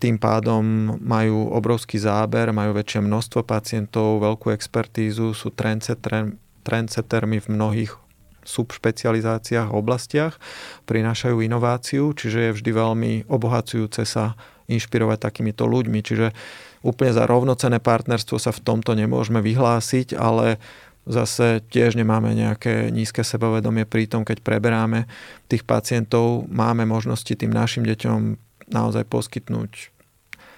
[0.00, 6.36] tým pádom majú obrovský záber, majú väčšie množstvo pacientov, veľkú expertízu, sú trendsettermi
[7.40, 7.92] v mnohých
[8.44, 10.40] subšpecializáciách, oblastiach,
[10.88, 14.34] prinášajú inováciu, čiže je vždy veľmi obohacujúce sa
[14.70, 16.00] inšpirovať takýmito ľuďmi.
[16.00, 16.32] Čiže
[16.86, 20.62] úplne za rovnocené partnerstvo sa v tomto nemôžeme vyhlásiť, ale
[21.04, 25.10] zase tiež nemáme nejaké nízke sebavedomie pri tom, keď preberáme
[25.50, 28.38] tých pacientov, máme možnosti tým našim deťom
[28.70, 29.99] naozaj poskytnúť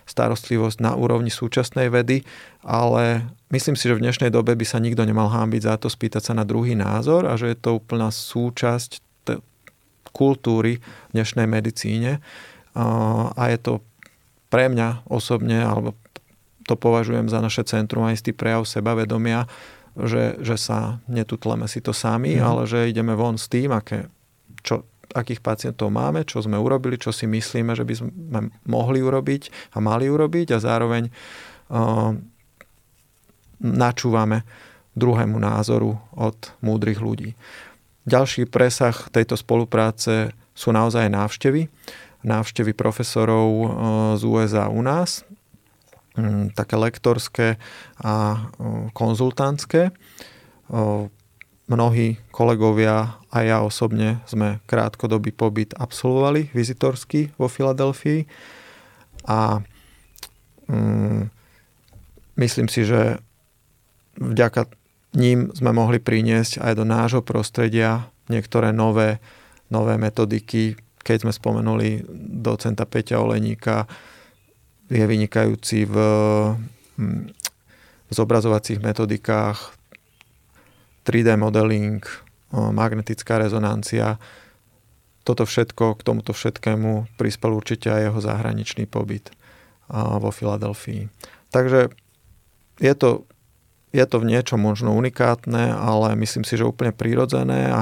[0.06, 2.26] starostlivosť na úrovni súčasnej vedy,
[2.62, 6.22] ale myslím si, že v dnešnej dobe by sa nikto nemal hábiť za to spýtať
[6.30, 8.90] sa na druhý názor a že je to úplná súčasť
[9.26, 9.42] t-
[10.10, 12.22] kultúry v dnešnej medicíne
[13.36, 13.72] a je to
[14.52, 15.96] pre mňa osobne, alebo
[16.68, 19.48] to považujem za naše centrum aj istý prejav sebavedomia,
[19.96, 22.42] že, že sa netutleme si to sami, mm.
[22.44, 24.08] ale že ideme von s tým, aké,
[24.64, 28.10] čo, akých pacientov máme, čo sme urobili, čo si myslíme, že by sme
[28.66, 32.16] mohli urobiť a mali urobiť a zároveň uh,
[33.60, 34.42] načúvame
[34.96, 37.36] druhému názoru od múdrych ľudí.
[38.08, 41.70] Ďalší presah tejto spolupráce sú naozaj návštevy
[42.22, 43.66] návštevy profesorov e,
[44.18, 45.26] z USA u nás,
[46.16, 47.48] mm, také lektorské
[48.02, 48.46] a
[48.94, 49.90] konzultantské.
[51.72, 58.28] Mnohí kolegovia a ja osobne sme krátkodobý pobyt absolvovali, vizitorský vo Filadelfii
[59.24, 59.64] a
[60.68, 61.32] mm,
[62.36, 63.24] myslím si, že
[64.20, 64.68] vďaka
[65.16, 69.24] ním sme mohli priniesť aj do nášho prostredia niektoré nové,
[69.72, 72.04] nové metodiky, keď sme spomenuli
[72.44, 73.88] docenta Peťa Oleníka,
[74.92, 75.96] je vynikajúci v,
[77.00, 77.32] hm,
[78.08, 79.72] v zobrazovacích metodikách,
[81.02, 82.02] 3D modeling,
[82.52, 84.20] magnetická rezonancia.
[85.22, 89.30] Toto všetko, k tomuto všetkému prispel určite aj jeho zahraničný pobyt
[89.92, 91.08] vo Filadelfii.
[91.54, 91.94] Takže
[92.80, 93.28] je to,
[93.94, 97.80] je to v niečom možno unikátne, ale myslím si, že úplne prirodzené a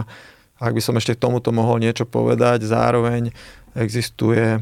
[0.60, 3.32] ak by som ešte k tomuto mohol niečo povedať, zároveň
[3.72, 4.60] existuje,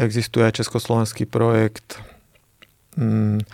[0.00, 2.00] existuje aj československý projekt
[2.96, 3.44] mm,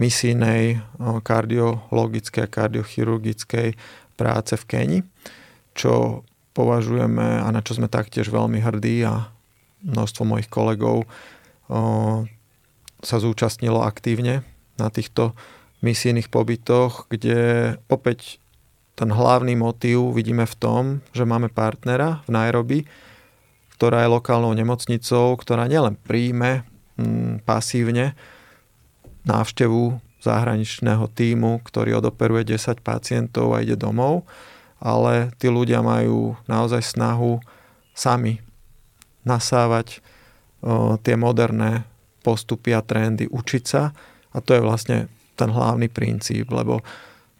[0.00, 3.76] misijnej kardiologickej a kardiochirurgickej
[4.16, 4.98] práce v Keni,
[5.76, 6.24] čo
[6.56, 9.28] považujeme a na čo sme taktiež veľmi hrdí a
[9.84, 11.04] množstvo mojich kolegov
[13.00, 14.42] sa zúčastnilo aktívne
[14.80, 15.36] na týchto
[15.80, 18.40] misijných pobytoch, kde opäť
[18.92, 20.82] ten hlavný motív vidíme v tom,
[21.16, 22.78] že máme partnera v Nairobi,
[23.80, 26.68] ktorá je lokálnou nemocnicou, ktorá nielen príjme
[27.48, 28.12] pasívne
[29.24, 34.28] návštevu zahraničného týmu, ktorý odoperuje 10 pacientov a ide domov,
[34.80, 37.40] ale tí ľudia majú naozaj snahu
[37.96, 38.40] sami
[39.24, 40.00] nasávať
[40.60, 41.84] o, tie moderné
[42.20, 43.92] postupy a trendy, učiť sa
[44.32, 46.84] a to je vlastne ten hlavný princíp, lebo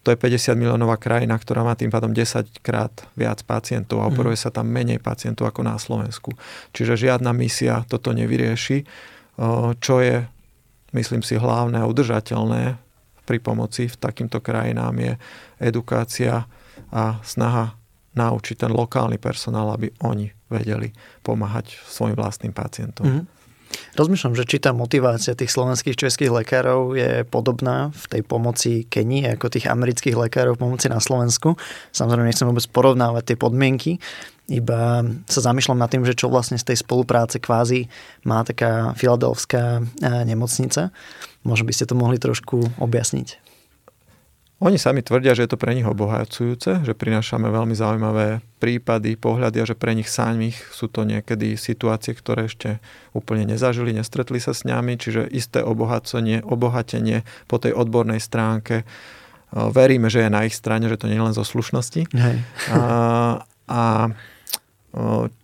[0.01, 4.11] to je 50 miliónová krajina, ktorá má tým pádom 10 krát viac pacientov a mhm.
[4.17, 6.33] operuje sa tam menej pacientov ako na Slovensku.
[6.73, 8.89] Čiže žiadna misia toto nevyrieši,
[9.81, 10.25] čo je,
[10.93, 12.79] myslím si, hlavné a udržateľné
[13.25, 15.13] pri pomoci v takýmto krajinám je
[15.63, 16.51] edukácia
[16.91, 17.79] a snaha
[18.19, 20.91] naučiť ten lokálny personál, aby oni vedeli
[21.23, 23.07] pomáhať svojim vlastným pacientom.
[23.07, 23.40] Mm-hmm.
[23.95, 29.31] Rozmýšľam, že či tá motivácia tých slovenských českých lekárov je podobná v tej pomoci Kenii
[29.39, 31.55] ako tých amerických lekárov v pomoci na Slovensku.
[31.95, 34.03] Samozrejme nechcem vôbec porovnávať tie podmienky,
[34.51, 37.87] iba sa zamýšľam nad tým, že čo vlastne z tej spolupráce kvázi
[38.27, 40.91] má taká filadelfská eh, nemocnica.
[41.47, 43.50] Možno by ste to mohli trošku objasniť.
[44.61, 49.65] Oni sami tvrdia, že je to pre nich obohacujúce, že prinášame veľmi zaujímavé prípady, pohľady
[49.65, 52.77] a že pre nich samých sú to niekedy situácie, ktoré ešte
[53.17, 58.85] úplne nezažili, nestretli sa s nami, čiže isté obohacenie, obohatenie po tej odbornej stránke.
[59.49, 62.13] Veríme, že je na ich strane, že to nie je len zo slušnosti.
[62.13, 62.37] Hej.
[62.77, 62.85] A,
[63.65, 63.83] a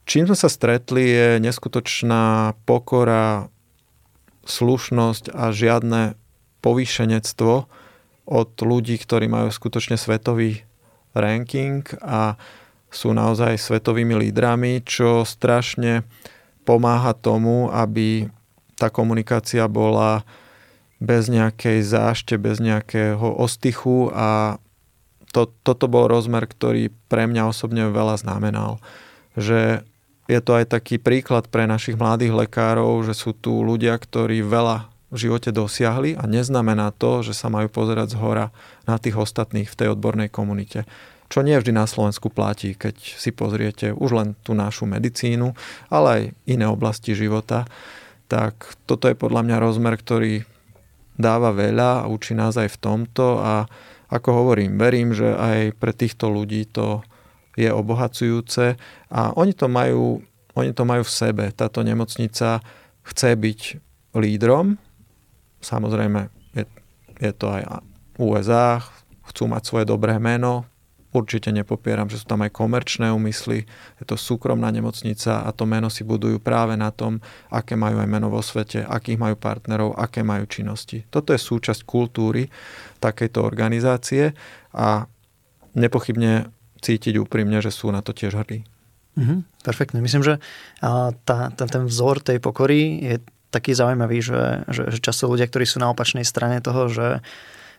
[0.04, 3.48] čím sme sa stretli je neskutočná pokora,
[4.46, 6.14] slušnosť a žiadne
[6.62, 7.66] povýšenectvo
[8.26, 10.66] od ľudí, ktorí majú skutočne svetový
[11.14, 12.34] ranking a
[12.90, 16.02] sú naozaj svetovými lídrami, čo strašne
[16.66, 18.26] pomáha tomu, aby
[18.76, 20.26] tá komunikácia bola
[20.98, 24.60] bez nejakej zášte, bez nejakého ostychu a
[25.30, 28.80] to, toto bol rozmer, ktorý pre mňa osobne veľa znamenal.
[29.36, 29.84] Že
[30.26, 34.95] je to aj taký príklad pre našich mladých lekárov, že sú tu ľudia, ktorí veľa
[35.10, 38.46] v živote dosiahli a neznamená to, že sa majú pozerať z hora
[38.84, 40.82] na tých ostatných v tej odbornej komunite.
[41.26, 45.54] Čo nie vždy na Slovensku platí, keď si pozriete už len tú našu medicínu,
[45.90, 47.66] ale aj iné oblasti života.
[48.30, 50.46] Tak toto je podľa mňa rozmer, ktorý
[51.18, 53.66] dáva veľa a učí nás aj v tomto a
[54.06, 57.02] ako hovorím, verím, že aj pre týchto ľudí to
[57.58, 58.78] je obohacujúce
[59.10, 60.22] a oni to majú,
[60.54, 61.44] oni to majú v sebe.
[61.50, 62.62] Táto nemocnica
[63.02, 63.60] chce byť
[64.14, 64.78] lídrom,
[65.66, 66.64] samozrejme je,
[67.18, 67.82] je to aj
[68.22, 68.78] USA,
[69.26, 70.70] chcú mať svoje dobré meno,
[71.16, 73.64] Určite nepopieram, že sú tam aj komerčné úmysly.
[73.96, 78.08] Je to súkromná nemocnica a to meno si budujú práve na tom, aké majú aj
[78.10, 81.08] meno vo svete, akých majú partnerov, aké majú činnosti.
[81.08, 82.52] Toto je súčasť kultúry
[83.00, 84.36] takejto organizácie
[84.76, 85.08] a
[85.72, 86.52] nepochybne
[86.84, 88.68] cítiť úprimne, že sú na to tiež hrdí.
[89.16, 90.04] Mm-hmm, perfektne.
[90.04, 90.36] Myslím, že
[91.24, 93.16] tá, ten, ten vzor tej pokory je
[93.56, 97.24] taký zaujímavý, že, že, že často ľudia, ktorí sú na opačnej strane toho, že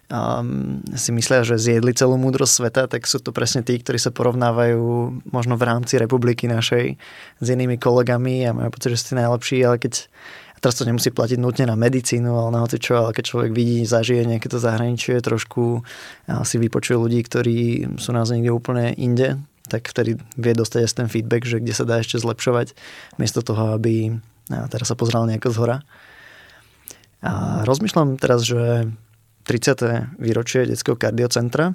[0.09, 4.09] um, si myslia, že zjedli celú múdrosť sveta, tak sú to presne tí, ktorí sa
[4.09, 4.83] porovnávajú
[5.29, 6.97] možno v rámci republiky našej
[7.37, 10.09] s inými kolegami a majú pocit, že ste najlepší, ale keď
[10.57, 14.25] teraz to nemusí platiť nutne na medicínu, ale na čo, ale keď človek vidí, zažije
[14.25, 15.85] nejaké to zahraničie, trošku
[16.43, 17.57] si vypočuje ľudí, ktorí
[18.01, 19.37] sú nás niekde úplne inde,
[19.69, 22.73] tak vtedy vie dostať aj ten feedback, že kde sa dá ešte zlepšovať,
[23.21, 25.77] miesto toho, aby teraz sa pozrel nejako z hora.
[27.21, 28.87] A rozmýšľam teraz, že
[29.47, 30.19] 30.
[30.19, 31.73] výročie detského kardiocentra.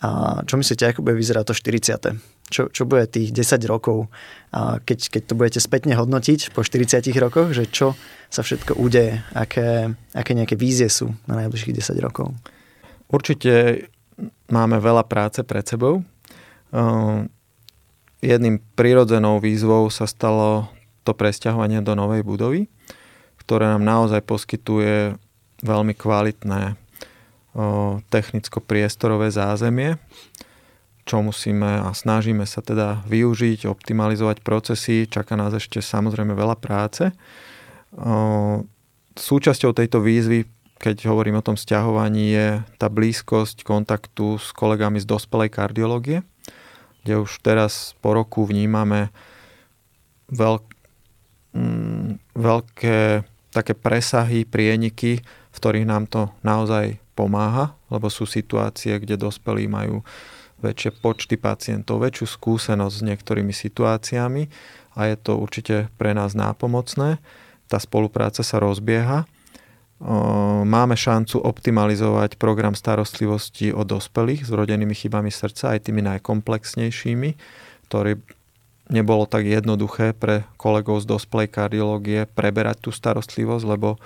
[0.00, 2.50] A čo myslíte, ako bude vyzerať to 40.
[2.50, 4.10] Čo, čo bude tých 10 rokov,
[4.50, 7.94] a keď, keď to budete spätne hodnotiť po 40 rokoch, že čo
[8.26, 12.34] sa všetko udeje, aké, aké nejaké vízie sú na najbližších 10 rokov?
[13.12, 13.86] Určite
[14.50, 16.02] máme veľa práce pred sebou.
[18.20, 20.68] Jedným prirodzenou výzvou sa stalo
[21.04, 22.68] to presťahovanie do novej budovy,
[23.40, 25.16] ktoré nám naozaj poskytuje
[25.60, 26.76] veľmi kvalitné
[28.08, 29.98] technicko-priestorové zázemie,
[31.02, 35.10] čo musíme a snažíme sa teda využiť, optimalizovať procesy.
[35.10, 37.10] Čaká nás ešte samozrejme veľa práce.
[39.18, 40.46] Súčasťou tejto výzvy,
[40.78, 46.22] keď hovorím o tom stiahovaní, je tá blízkosť kontaktu s kolegami z dospelej kardiológie,
[47.02, 49.10] kde už teraz po roku vnímame
[50.30, 50.69] veľk,
[51.54, 59.18] mm, veľké také presahy, prieniky v ktorých nám to naozaj pomáha, lebo sú situácie, kde
[59.18, 60.06] dospelí majú
[60.62, 64.42] väčšie počty pacientov, väčšiu skúsenosť s niektorými situáciami
[64.94, 67.18] a je to určite pre nás nápomocné.
[67.66, 69.24] Tá spolupráca sa rozbieha.
[70.64, 77.30] Máme šancu optimalizovať program starostlivosti o dospelých s rodenými chybami srdca, aj tými najkomplexnejšími,
[77.88, 78.16] ktorý
[78.90, 83.96] nebolo tak jednoduché pre kolegov z dospelej kardiológie preberať tú starostlivosť, lebo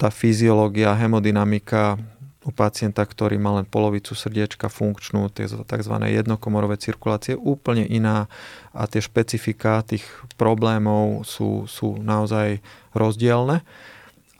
[0.00, 2.00] tá fyziológia, hemodynamika
[2.40, 5.94] u pacienta, ktorý má len polovicu srdiečka funkčnú, tie tzv.
[6.08, 8.32] jednokomorové cirkulácie, úplne iná
[8.72, 10.08] a tie špecifika tých
[10.40, 12.64] problémov sú, sú naozaj
[12.96, 13.60] rozdielne.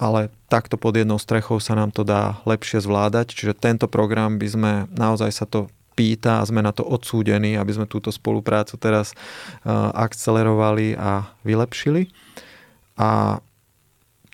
[0.01, 4.49] Ale takto pod jednou strechou sa nám to dá lepšie zvládať, čiže tento program by
[4.49, 5.69] sme naozaj sa to
[6.01, 12.09] pýta a sme na to odsúdení, aby sme túto spoluprácu teraz uh, akcelerovali a vylepšili.
[12.97, 13.45] A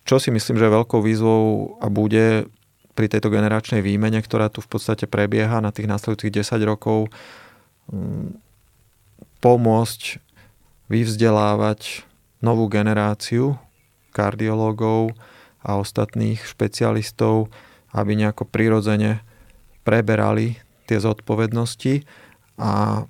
[0.07, 2.46] čo si myslím, že veľkou výzvou a bude
[2.94, 7.11] pri tejto generačnej výmene, ktorá tu v podstate prebieha na tých následujúcich 10 rokov,
[9.42, 10.02] pomôcť
[10.87, 12.07] vyvzdelávať
[12.40, 13.59] novú generáciu
[14.14, 15.12] kardiológov
[15.61, 17.52] a ostatných špecialistov,
[17.92, 19.20] aby nejako prirodzene
[19.85, 22.07] preberali tie zodpovednosti
[22.57, 23.05] a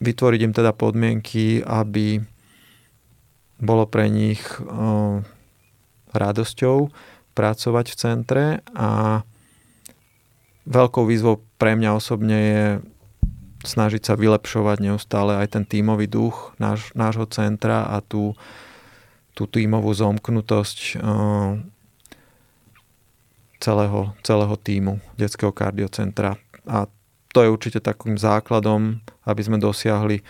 [0.00, 2.24] vytvoriť im teda podmienky, aby
[3.60, 4.40] bolo pre nich
[6.10, 6.88] radosťou
[7.36, 9.22] pracovať v centre a
[10.64, 12.64] veľkou výzvou pre mňa osobne je
[13.60, 18.32] snažiť sa vylepšovať neustále aj ten tímový duch náš, nášho centra a tú,
[19.36, 21.60] tú tímovú zomknutosť uh,
[23.60, 26.40] celého, celého týmu detského kardiocentra.
[26.64, 26.88] A
[27.30, 30.22] to je určite takým základom, aby sme dosiahli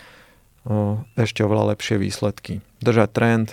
[1.17, 2.61] ešte oveľa lepšie výsledky.
[2.81, 3.47] Držať trend,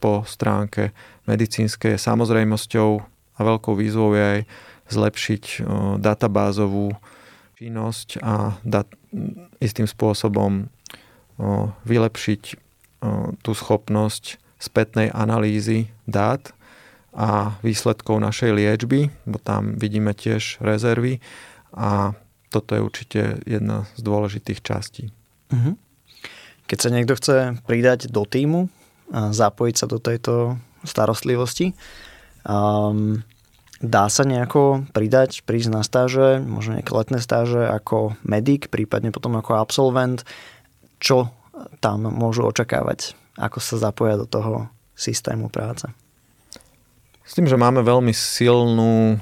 [0.00, 0.96] po stránke
[1.28, 2.90] medicínskej samozrejmosťou,
[3.36, 4.40] a veľkou výzvou je aj
[4.92, 5.44] zlepšiť
[6.00, 6.92] databázovú
[7.56, 8.96] činnosť a dat-
[9.60, 10.68] istým spôsobom
[11.88, 12.42] vylepšiť
[13.40, 16.52] tú schopnosť spätnej analýzy dát
[17.16, 21.24] a výsledkov našej liečby, bo tam vidíme tiež rezervy
[21.72, 22.12] a
[22.50, 25.14] toto je určite jedna z dôležitých častí.
[25.54, 25.78] Uh-huh.
[26.66, 28.66] Keď sa niekto chce pridať do týmu
[29.10, 31.74] a zapojiť sa do tejto starostlivosti,
[32.46, 33.22] um,
[33.80, 39.38] dá sa nejako pridať, prísť na stáže, možno nejaké letné stáže ako medic, prípadne potom
[39.38, 40.26] ako absolvent,
[41.00, 41.32] čo
[41.80, 45.88] tam môžu očakávať, ako sa zapoja do toho systému práce.
[47.24, 49.16] S tým, že máme veľmi silnú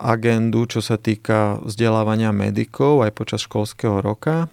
[0.00, 4.48] agendu, čo sa týka vzdelávania medikov aj počas školského roka.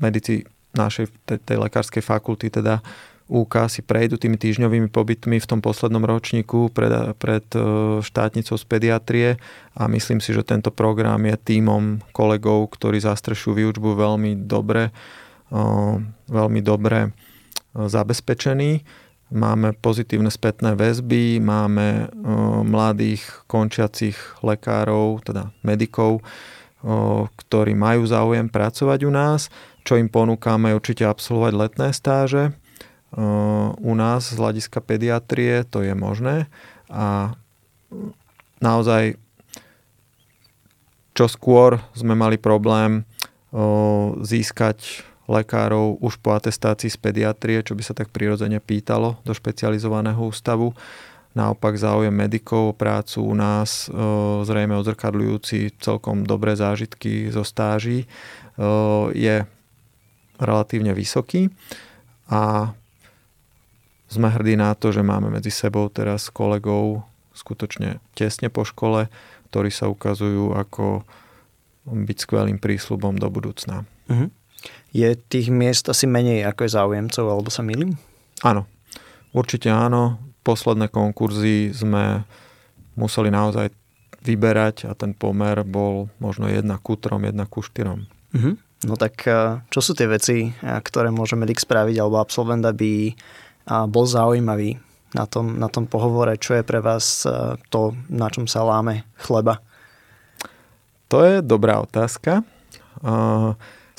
[0.00, 0.42] Medici
[0.74, 2.82] našej tej, tej lekárskej fakulty teda
[3.30, 7.62] UK si prejdú tými týždňovými pobytmi v tom poslednom ročníku pred, pred e,
[8.02, 9.28] štátnicou z pediatrie
[9.78, 14.90] a myslím si, že tento program je týmom kolegov, ktorí zastrešujú výučbu veľmi dobre,
[16.26, 17.08] veľmi dobre e,
[17.86, 18.82] zabezpečený.
[19.30, 22.10] Máme pozitívne spätné väzby, máme
[22.66, 26.26] mladých končiacich lekárov, teda medikov,
[27.38, 29.46] ktorí majú záujem pracovať u nás.
[29.86, 32.52] Čo im ponúkame určite absolvovať letné stáže,
[33.80, 36.46] u nás z hľadiska pediatrie to je možné
[36.86, 37.34] a
[38.62, 39.18] naozaj
[41.10, 43.02] čo skôr sme mali problém
[44.22, 50.18] získať lekárov už po atestácii z pediatrie, čo by sa tak prirodzene pýtalo do špecializovaného
[50.18, 50.74] ústavu.
[51.30, 53.86] Naopak záujem medikov o prácu u nás,
[54.42, 58.10] zrejme odzrkadľujúci celkom dobré zážitky zo stáží,
[59.14, 59.36] je
[60.42, 61.54] relatívne vysoký
[62.26, 62.74] a
[64.10, 69.06] sme hrdí na to, že máme medzi sebou teraz kolegov skutočne tesne po škole,
[69.54, 71.06] ktorí sa ukazujú ako
[71.86, 73.86] byť skvelým prísľubom do budúcna.
[74.10, 74.34] Uh-huh.
[74.90, 77.94] Je tých miest asi menej ako je záujemcov, alebo sa milím?
[78.42, 78.66] Áno,
[79.30, 80.18] určite áno.
[80.42, 82.24] Posledné konkurzy sme
[82.98, 83.70] museli naozaj
[84.20, 87.86] vyberať a ten pomer bol možno 1 ku 3, 1 ku 4.
[87.86, 88.54] Uh-huh.
[88.84, 93.14] No tak eh, čo sú tie veci, eh, ktoré môže medic spraviť alebo absolvent, aby
[93.70, 94.80] a bol zaujímavý
[95.14, 97.22] na tom, na tom pohovore, čo je pre vás
[97.70, 97.80] to,
[98.10, 99.62] na čom sa láme chleba?
[101.10, 102.42] To je dobrá otázka.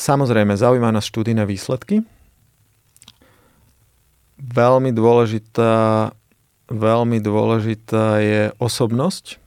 [0.02, 2.02] Samozrejme, zaujíma nás študijné výsledky.
[4.42, 6.10] Veľmi dôležitá,
[6.74, 9.38] veľmi dôležitá je osobnosť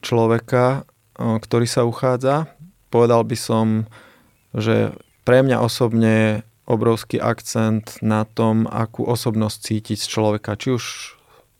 [0.00, 0.88] človeka,
[1.20, 2.48] ktorý sa uchádza.
[2.88, 3.84] Povedal by som,
[4.56, 4.96] že
[5.28, 10.84] pre mňa osobne obrovský akcent na tom, akú osobnosť cítiť z človeka, či už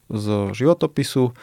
[0.08, 0.26] z
[0.56, 1.36] životopisu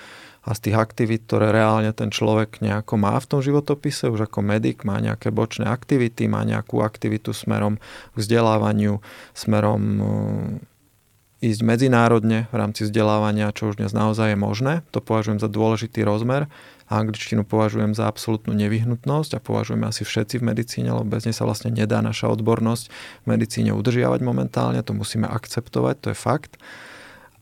[0.44, 4.40] a z tých aktivít, ktoré reálne ten človek nejako má v tom životopise, už ako
[4.40, 7.78] medic má nejaké bočné aktivity, má nejakú aktivitu smerom
[8.14, 9.04] k vzdelávaniu,
[9.36, 14.74] smerom eh, ísť medzinárodne v rámci vzdelávania, čo už dnes naozaj je možné.
[14.92, 16.52] To považujem za dôležitý rozmer
[16.90, 21.46] angličtinu považujem za absolútnu nevyhnutnosť a považujeme asi všetci v medicíne, lebo bez nej sa
[21.46, 22.90] vlastne nedá naša odbornosť
[23.24, 26.58] v medicíne udržiavať momentálne, to musíme akceptovať, to je fakt.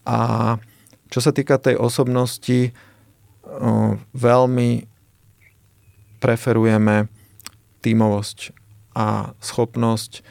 [0.03, 0.59] A
[1.07, 2.75] čo sa týka tej osobnosti,
[4.13, 4.69] veľmi
[6.17, 7.07] preferujeme
[7.81, 8.37] tímovosť
[8.97, 10.25] a schopnosť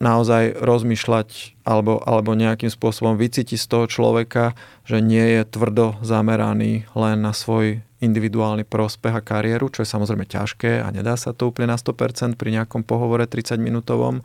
[0.00, 4.56] naozaj rozmýšľať alebo, alebo nejakým spôsobom vycítiť z toho človeka,
[4.88, 10.24] že nie je tvrdo zameraný len na svoj individuálny prospech a kariéru, čo je samozrejme
[10.24, 14.24] ťažké a nedá sa to úplne na 100% pri nejakom pohovore 30 minútovom,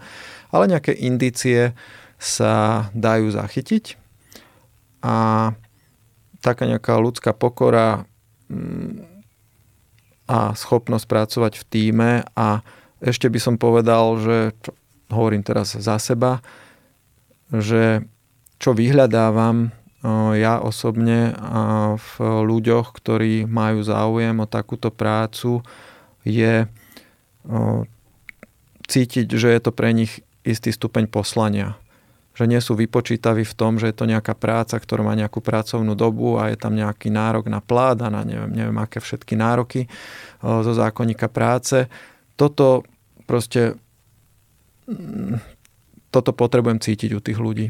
[0.56, 1.76] ale nejaké indície
[2.16, 4.00] sa dajú zachytiť.
[5.04, 5.52] A
[6.46, 8.06] taká nejaká ľudská pokora
[8.54, 9.02] mm,
[10.30, 12.62] a schopnosť pracovať v týme a
[13.02, 14.38] ešte by som povedal, že
[15.14, 16.42] hovorím teraz za seba,
[17.54, 18.06] že
[18.58, 19.70] čo vyhľadávam
[20.38, 21.34] ja osobne
[21.98, 25.66] v ľuďoch, ktorí majú záujem o takúto prácu,
[26.22, 26.70] je
[28.86, 31.78] cítiť, že je to pre nich istý stupeň poslania.
[32.36, 35.96] Že nie sú vypočítaví v tom, že je to nejaká práca, ktorá má nejakú pracovnú
[35.96, 39.88] dobu a je tam nejaký nárok na plát a na neviem, neviem aké všetky nároky
[40.44, 41.88] zo zákonníka práce.
[42.36, 42.84] Toto
[43.24, 43.80] proste
[46.14, 47.68] toto potrebujem cítiť u tých ľudí.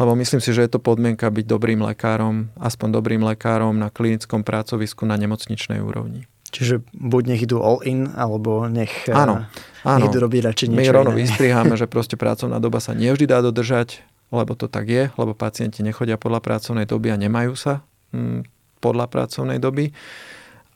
[0.00, 4.40] Lebo myslím si, že je to podmienka byť dobrým lekárom, aspoň dobrým lekárom na klinickom
[4.40, 6.24] pracovisku na nemocničnej úrovni.
[6.52, 9.48] Čiže buď nech idú all in, alebo nech, áno,
[9.82, 9.96] áno.
[9.96, 13.40] nech idú robiť radšej niečo My rovno vystriháme, že proste pracovná doba sa nevždy dá
[13.40, 17.84] dodržať lebo to tak je, lebo pacienti nechodia podľa pracovnej doby a nemajú sa
[18.16, 18.48] hm,
[18.80, 19.92] podľa pracovnej doby.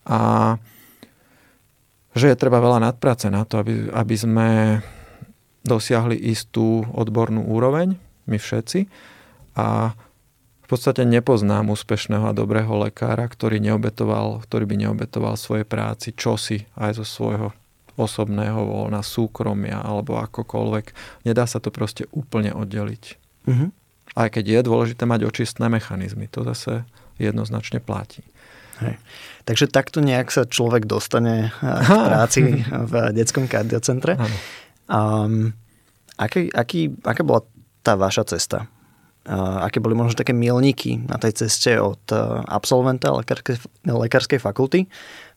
[0.07, 0.55] A
[2.13, 4.49] že je treba veľa nadpráce na to, aby, aby sme
[5.65, 7.97] dosiahli istú odbornú úroveň,
[8.29, 8.87] my všetci.
[9.57, 9.97] A
[10.67, 16.67] v podstate nepoznám úspešného a dobrého lekára, ktorý, neobetoval, ktorý by neobetoval svoje práci čosi
[16.75, 17.55] aj zo svojho
[17.95, 20.87] osobného voľna, súkromia alebo akokoľvek.
[21.23, 23.05] Nedá sa to proste úplne oddeliť.
[23.47, 23.71] Uh-huh.
[24.19, 26.27] Aj keď je dôležité mať očistné mechanizmy.
[26.35, 26.83] To zase
[27.23, 28.27] jednoznačne platí.
[28.83, 28.99] Hej.
[29.49, 34.19] Takže takto nejak sa človek dostane eh, k práci v detskom kardiocentre.
[34.91, 35.55] Um,
[36.19, 37.47] aký, aký, aká bola
[37.87, 38.67] tá vaša cesta?
[39.27, 44.87] Uh, aké boli možno také milníky na tej ceste od uh, absolventa lekárskej, lekárskej fakulty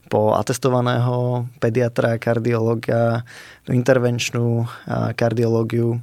[0.06, 3.26] po atestovaného pediatra, kardiológa,
[3.66, 5.98] intervenčnú uh, kardiológiu,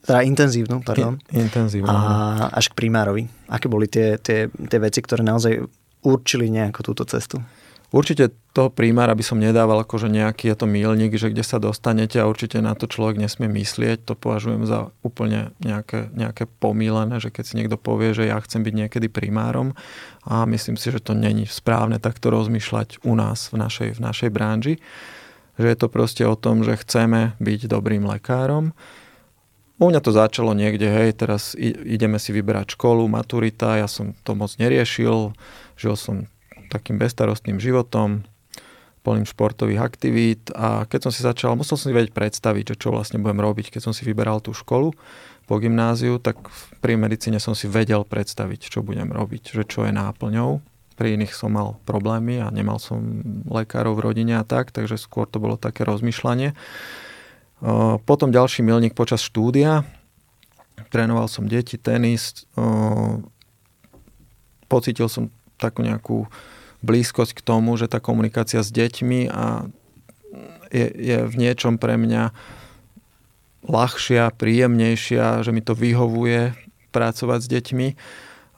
[0.00, 1.20] teda intenzívnu, pardon.
[1.28, 1.86] Intenzívnu.
[1.86, 1.96] A
[2.56, 3.28] až k primárovi.
[3.52, 5.60] Aké boli tie, tie, tie veci, ktoré naozaj
[6.00, 7.36] určili nejako túto cestu?
[7.90, 12.22] Určite toho primára by som nedával akože nejaký je to milník, že kde sa dostanete
[12.22, 14.06] a určite na to človek nesmie myslieť.
[14.06, 18.62] To považujem za úplne nejaké, nejaké pomílené, že keď si niekto povie, že ja chcem
[18.62, 19.74] byť niekedy primárom
[20.22, 24.30] a myslím si, že to není správne takto rozmýšľať u nás v našej, v našej
[24.30, 24.74] branži.
[25.58, 28.70] Že je to proste o tom, že chceme byť dobrým lekárom.
[29.82, 34.38] U mňa to začalo niekde, hej, teraz ideme si vyberať školu, maturita, ja som to
[34.38, 35.34] moc neriešil,
[35.80, 36.16] Žil som
[36.70, 38.22] takým bestarostným životom,
[39.00, 42.92] plným športových aktivít a keď som si začal, musel som si vedieť predstaviť, že čo
[42.92, 43.72] vlastne budem robiť.
[43.72, 44.92] Keď som si vyberal tú školu
[45.48, 46.36] po gymnáziu, tak
[46.84, 50.60] pri medicíne som si vedel predstaviť, čo budem robiť, že čo je náplňou.
[51.00, 55.24] Pri iných som mal problémy a nemal som lekárov v rodine a tak, takže skôr
[55.24, 56.52] to bolo také rozmýšľanie.
[58.04, 59.88] Potom ďalší milník počas štúdia.
[60.92, 62.44] Trénoval som deti, tenis.
[64.68, 66.28] Pocítil som takú nejakú
[66.80, 69.68] blízkosť k tomu, že tá komunikácia s deťmi a
[70.70, 72.30] je, je v niečom pre mňa
[73.66, 76.56] ľahšia, príjemnejšia, že mi to vyhovuje
[76.94, 77.88] pracovať s deťmi.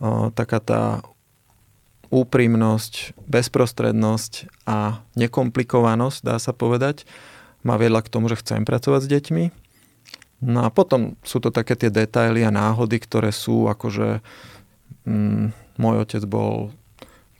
[0.03, 0.83] O, taká tá
[2.13, 7.09] úprimnosť, bezprostrednosť a nekomplikovanosť, dá sa povedať,
[7.65, 9.45] ma viedla k tomu, že chcem pracovať s deťmi.
[10.43, 14.21] No a potom sú to také tie detaily a náhody, ktoré sú akože
[15.07, 16.75] mm, môj otec bol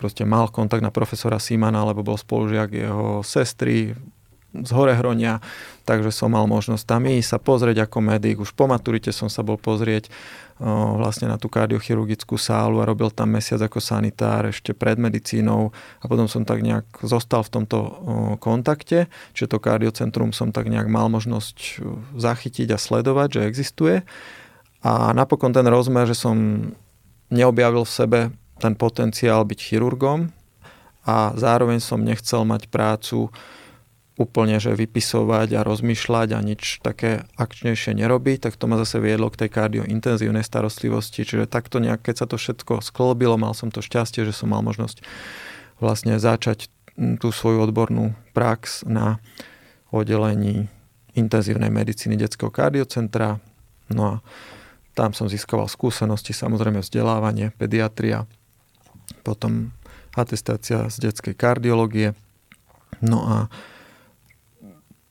[0.03, 3.95] proste mal kontakt na profesora Simana, alebo bol spolužiak jeho sestry
[4.53, 5.41] z Horehronia,
[5.89, 8.37] takže som mal možnosť tam ísť sa pozrieť ako medic.
[8.37, 10.13] Už po maturite som sa bol pozrieť
[10.61, 15.73] o, vlastne na tú kardiochirurgickú sálu a robil tam mesiac ako sanitár ešte pred medicínou
[15.73, 17.91] a potom som tak nejak zostal v tomto o,
[18.37, 21.81] kontakte, čiže to kardiocentrum som tak nejak mal možnosť
[22.21, 23.97] zachytiť a sledovať, že existuje.
[24.85, 26.37] A napokon ten rozmer, že som
[27.33, 28.21] neobjavil v sebe
[28.63, 30.31] ten potenciál byť chirurgom
[31.03, 33.35] a zároveň som nechcel mať prácu
[34.15, 39.27] úplne, že vypisovať a rozmýšľať a nič také akčnejšie nerobiť, tak to ma zase viedlo
[39.33, 41.27] k tej kardiointenzívnej starostlivosti.
[41.27, 44.63] Čiže takto nejak, keď sa to všetko sklobilo, mal som to šťastie, že som mal
[44.63, 45.03] možnosť
[45.83, 46.71] vlastne začať
[47.19, 49.19] tú svoju odbornú prax na
[49.89, 50.69] oddelení
[51.17, 53.41] intenzívnej medicíny detského kardiocentra.
[53.89, 54.15] No a
[54.93, 58.29] tam som získaval skúsenosti, samozrejme vzdelávanie, pediatria,
[59.23, 59.73] potom
[60.13, 62.13] atestácia z detskej kardiológie.
[63.01, 63.37] No a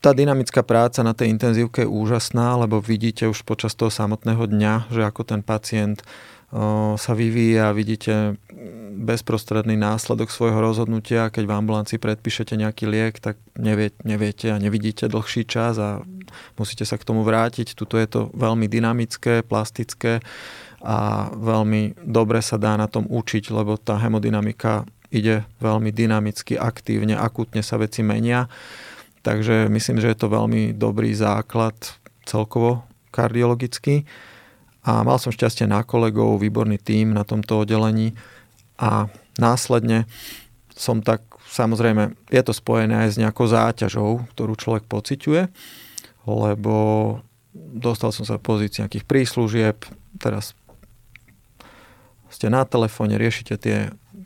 [0.01, 4.89] tá dynamická práca na tej intenzívke je úžasná, lebo vidíte už počas toho samotného dňa,
[4.89, 6.01] že ako ten pacient
[6.97, 8.36] sa vyvíja, vidíte
[8.91, 11.32] bezprostredný následok svojho rozhodnutia.
[11.32, 16.03] Keď v ambulancii predpíšete nejaký liek, tak nevie, neviete a nevidíte dlhší čas a
[16.59, 17.72] musíte sa k tomu vrátiť.
[17.72, 20.20] Tuto je to veľmi dynamické, plastické
[20.82, 27.13] a veľmi dobre sa dá na tom učiť, lebo tá hemodynamika ide veľmi dynamicky, aktívne,
[27.13, 28.49] akútne sa veci menia.
[29.21, 31.75] Takže myslím, že je to veľmi dobrý základ
[32.25, 32.82] celkovo
[33.13, 34.09] kardiologicky.
[34.82, 38.17] A mal som šťastie na kolegov, výborný tím na tomto oddelení
[38.82, 39.05] a
[39.38, 40.09] následne
[40.73, 45.43] som tak, samozrejme, je to spojené aj s nejakou záťažou, ktorú človek pociťuje,
[46.25, 46.73] lebo
[47.53, 49.77] dostal som sa v pozícii nejakých príslužieb,
[50.17, 50.57] teraz
[52.32, 53.77] ste na telefóne, riešite tie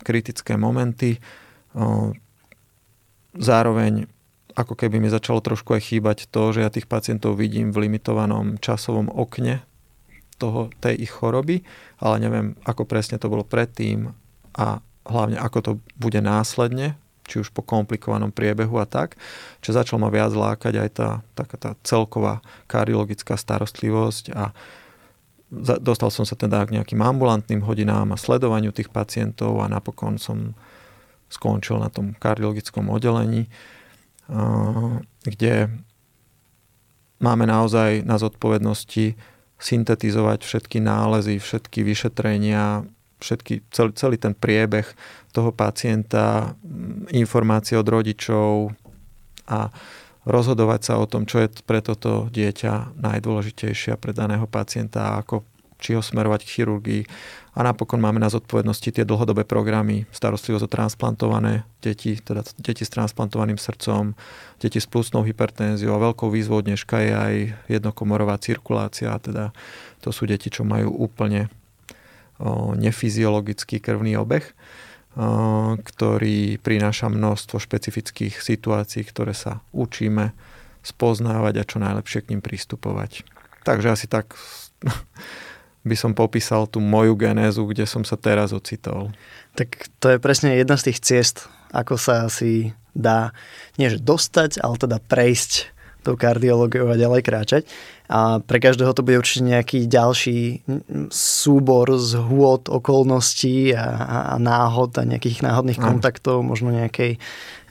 [0.06, 1.18] kritické momenty.
[3.36, 4.08] Zároveň
[4.56, 8.56] ako keby mi začalo trošku aj chýbať to, že ja tých pacientov vidím v limitovanom
[8.56, 9.60] časovom okne
[10.40, 11.60] toho, tej ich choroby,
[12.00, 14.16] ale neviem, ako presne to bolo predtým
[14.56, 16.96] a hlavne ako to bude následne,
[17.28, 19.20] či už po komplikovanom priebehu a tak,
[19.60, 22.40] čo začalo ma viac lákať aj tá, taká tá celková
[22.70, 24.56] kardiologická starostlivosť a
[25.52, 30.58] dostal som sa teda k nejakým ambulantným hodinám a sledovaniu tých pacientov a napokon som
[31.30, 33.50] skončil na tom kardiologickom oddelení,
[35.22, 35.54] kde
[37.22, 39.14] máme naozaj na zodpovednosti
[39.56, 42.84] syntetizovať všetky nálezy, všetky vyšetrenia,
[43.22, 44.84] všetky, celý, celý ten priebeh
[45.32, 46.54] toho pacienta,
[47.14, 48.76] informácie od rodičov
[49.48, 49.72] a
[50.26, 55.46] rozhodovať sa o tom, čo je pre toto dieťa najdôležitejšie pre daného pacienta, ako
[55.78, 57.02] či ho smerovať k chirurgii.
[57.56, 62.92] A napokon máme na zodpovednosti tie dlhodobé programy, starostlivosť o transplantované deti, teda deti s
[62.92, 64.12] transplantovaným srdcom,
[64.60, 67.34] deti s plusnou hypertenziou a veľkou výzvou dneška je aj
[67.72, 69.56] jednokomorová cirkulácia, teda
[70.04, 71.48] to sú deti, čo majú úplne
[72.36, 74.44] o, nefyziologický krvný obeh,
[75.80, 80.36] ktorý prináša množstvo špecifických situácií, ktoré sa učíme
[80.84, 83.24] spoznávať a čo najlepšie k ním pristupovať.
[83.64, 84.36] Takže asi tak
[85.88, 89.10] by som popísal tú moju genézu, kde som sa teraz ocitol.
[89.56, 91.36] Tak to je presne jedna z tých ciest,
[91.72, 93.32] ako sa asi dá,
[93.80, 95.72] nie že dostať, ale teda prejsť
[96.06, 97.62] tou kardiológiou a ďalej kráčať.
[98.06, 100.62] A pre každého to bude určite nejaký ďalší
[101.10, 103.86] súbor z hôd, okolností a,
[104.32, 107.18] a náhod a nejakých náhodných kontaktov, možno nejakej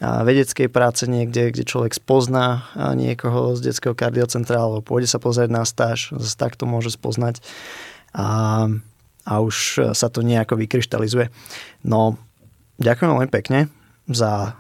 [0.04, 5.64] vedeckej práce niekde, kde človek spozná niekoho z detského kardiocentra alebo pôjde sa pozrieť na
[5.64, 7.40] stáž, zase takto môže spoznať
[8.12, 8.68] a,
[9.24, 11.32] a už sa to nejako vykryštalizuje.
[11.88, 12.20] No,
[12.84, 13.72] ďakujem veľmi pekne
[14.12, 14.60] za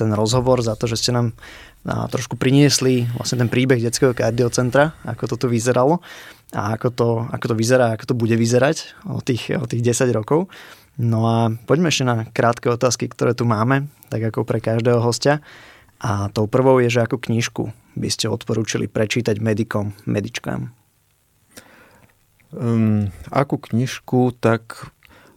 [0.00, 1.36] ten rozhovor, za to, že ste nám
[1.84, 6.04] trošku priniesli vlastne ten príbeh detského kardiocentra, ako to tu vyzeralo
[6.52, 10.12] a ako to, ako to vyzerá, ako to bude vyzerať o tých, o tých 10
[10.12, 10.50] rokov.
[11.00, 15.40] No a poďme ešte na krátke otázky, ktoré tu máme, tak ako pre každého hostia.
[16.00, 20.72] A tou prvou je, že ako knižku by ste odporúčili prečítať medikom, medičkám.
[22.50, 24.90] Um, akú knižku, tak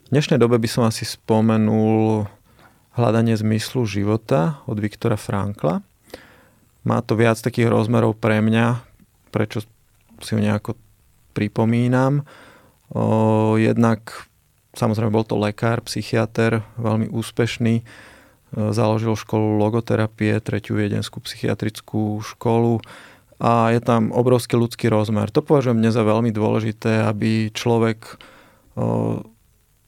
[0.10, 2.26] v dnešnej dobe by som asi spomenul
[2.94, 5.82] Hľadanie zmyslu života od Viktora Frankla.
[6.86, 8.86] Má to viac takých rozmerov pre mňa,
[9.34, 9.66] prečo
[10.22, 10.78] si ho nejako
[11.34, 12.22] pripomínam.
[12.94, 14.30] O, jednak,
[14.78, 17.82] samozrejme, bol to lekár, psychiatr, veľmi úspešný.
[18.54, 22.78] Založil školu logoterapie, tretiu viedenskú psychiatrickú školu
[23.42, 25.34] a je tam obrovský ľudský rozmer.
[25.34, 28.22] To považujem dnes za veľmi dôležité, aby človek
[28.78, 29.26] o,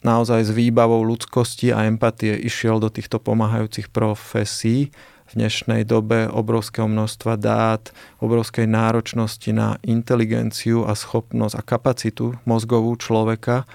[0.05, 4.93] naozaj s výbavou ľudskosti a empatie išiel do týchto pomáhajúcich profesí
[5.25, 7.89] v dnešnej dobe obrovského množstva dát,
[8.21, 13.65] obrovskej náročnosti na inteligenciu a schopnosť a kapacitu mozgovú človeka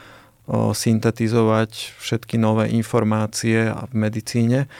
[0.46, 4.70] o, syntetizovať všetky nové informácie v medicíne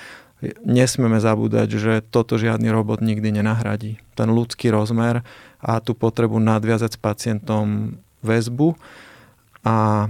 [0.65, 4.01] nesmieme zabúdať, že toto žiadny robot nikdy nenahradí.
[4.17, 5.21] Ten ľudský rozmer
[5.61, 8.77] a tú potrebu nadviazať s pacientom väzbu
[9.65, 10.09] a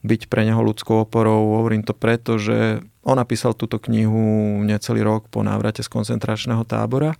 [0.00, 1.60] byť pre neho ľudskou oporou.
[1.60, 7.16] Hovorím to preto, že on napísal túto knihu necelý rok po návrate z koncentračného tábora,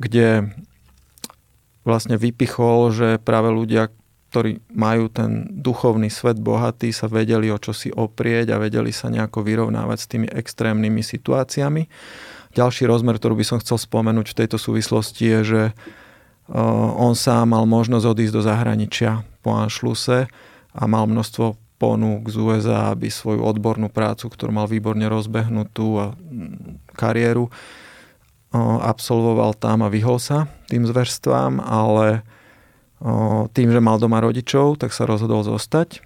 [0.00, 0.52] kde
[1.84, 3.88] vlastne vypichol, že práve ľudia,
[4.28, 9.08] ktorí majú ten duchovný svet bohatý, sa vedeli o čo si oprieť a vedeli sa
[9.08, 11.88] nejako vyrovnávať s tými extrémnymi situáciami.
[12.52, 15.62] Ďalší rozmer, ktorý by som chcel spomenúť v tejto súvislosti je, že
[16.96, 20.28] on sám mal možnosť odísť do zahraničia po Anšluse
[20.72, 26.06] a mal množstvo ponúk z USA, aby svoju odbornú prácu, ktorú mal výborne rozbehnutú a
[26.12, 27.48] mm, kariéru,
[28.80, 32.24] absolvoval tam a vyhol sa tým zverstvám, ale
[33.54, 36.02] tým, že mal doma rodičov, tak sa rozhodol zostať.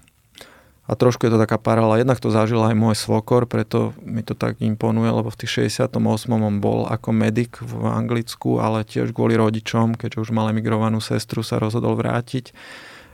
[0.90, 2.02] A trošku je to taká paralela.
[2.02, 5.94] Jednak to zažil aj môj svokor, preto mi to tak imponuje, lebo v tých 68.
[6.28, 11.46] on bol ako medic v Anglicku, ale tiež kvôli rodičom, keďže už mal emigrovanú sestru,
[11.46, 12.50] sa rozhodol vrátiť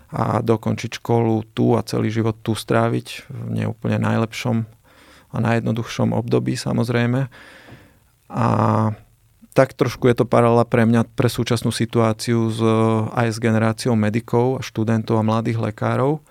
[0.08, 4.64] a dokončiť školu tu a celý život tu stráviť v neúplne najlepšom
[5.28, 7.28] a najjednoduchšom období samozrejme.
[8.28, 8.48] A
[9.52, 12.60] tak trošku je to paralela pre mňa, pre súčasnú situáciu s,
[13.10, 16.22] aj s generáciou medikov, študentov a mladých lekárov,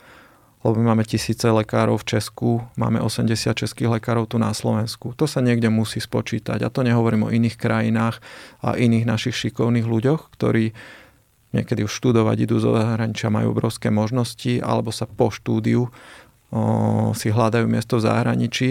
[0.66, 5.14] lebo my máme tisíce lekárov v Česku, máme 80 českých lekárov tu na Slovensku.
[5.20, 8.24] To sa niekde musí spočítať a to nehovorím o iných krajinách
[8.64, 10.74] a iných našich šikovných ľuďoch, ktorí
[11.58, 15.92] niekedy už študovať idú zo zahraničia, majú obrovské možnosti, alebo sa po štúdiu o,
[17.18, 18.70] si hľadajú miesto v zahraničí.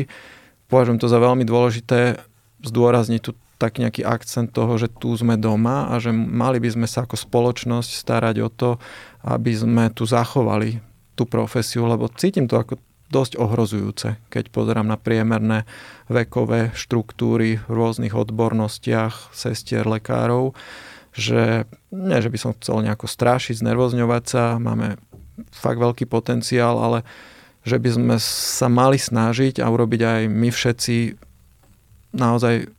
[0.70, 2.22] Považujem to za veľmi dôležité
[2.62, 6.86] zdôrazniť tú tak nejaký akcent toho, že tu sme doma a že mali by sme
[6.88, 8.70] sa ako spoločnosť starať o to,
[9.24, 10.84] aby sme tu zachovali
[11.16, 12.76] tú profesiu, lebo cítim to ako
[13.08, 15.64] dosť ohrozujúce, keď pozerám na priemerné
[16.10, 20.52] vekové štruktúry v rôznych odbornostiach sestier, lekárov,
[21.16, 25.00] že nie, že by som chcel nejako strášiť, znervozňovať sa, máme
[25.50, 27.02] fakt veľký potenciál, ale
[27.64, 30.96] že by sme sa mali snažiť a urobiť aj my všetci
[32.14, 32.70] naozaj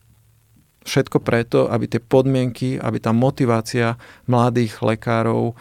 [0.88, 5.52] všetko preto, aby tie podmienky, aby tá motivácia mladých lekárov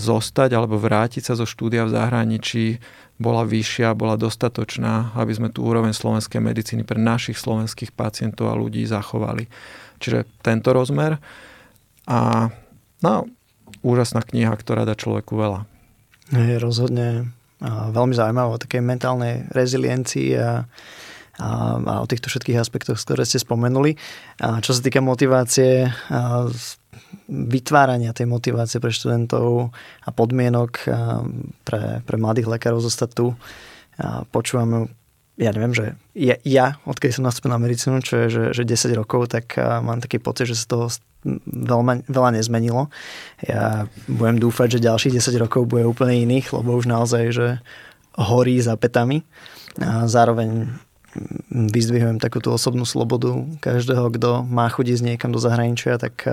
[0.00, 2.80] zostať alebo vrátiť sa zo štúdia v zahraničí
[3.16, 8.58] bola vyššia, bola dostatočná, aby sme tú úroveň slovenskej medicíny pre našich slovenských pacientov a
[8.58, 9.48] ľudí zachovali.
[10.00, 11.16] Čiže tento rozmer.
[12.06, 12.48] A
[13.02, 13.26] no,
[13.82, 15.60] úžasná kniha, ktorá dá človeku veľa.
[16.32, 17.30] Je rozhodne
[17.62, 20.66] veľmi zaujímavé o takej mentálnej reziliencii a
[21.36, 23.96] a, a o týchto všetkých aspektoch, ktoré ste spomenuli.
[24.40, 26.48] A čo sa týka motivácie, a
[27.28, 29.74] vytvárania tej motivácie pre študentov
[30.06, 31.00] a podmienok a
[31.66, 33.26] pre, pre mladých lekárov zostať tu,
[33.96, 34.92] a počúvam
[35.36, 38.96] ja neviem, že ja, ja odkedy som nastúpil na medicínu, čo je že, že 10
[38.96, 40.86] rokov, tak mám taký pocit, že sa toho
[41.44, 42.88] veľa, veľa nezmenilo.
[43.44, 47.48] Ja budem dúfať, že ďalších 10 rokov bude úplne iných, lebo už naozaj, že
[48.16, 49.28] horí za petami.
[49.76, 50.72] A zároveň
[51.52, 56.24] vyzdvihujem takú tú osobnú slobodu každého, kto má chodiť niekam do zahraničia, tak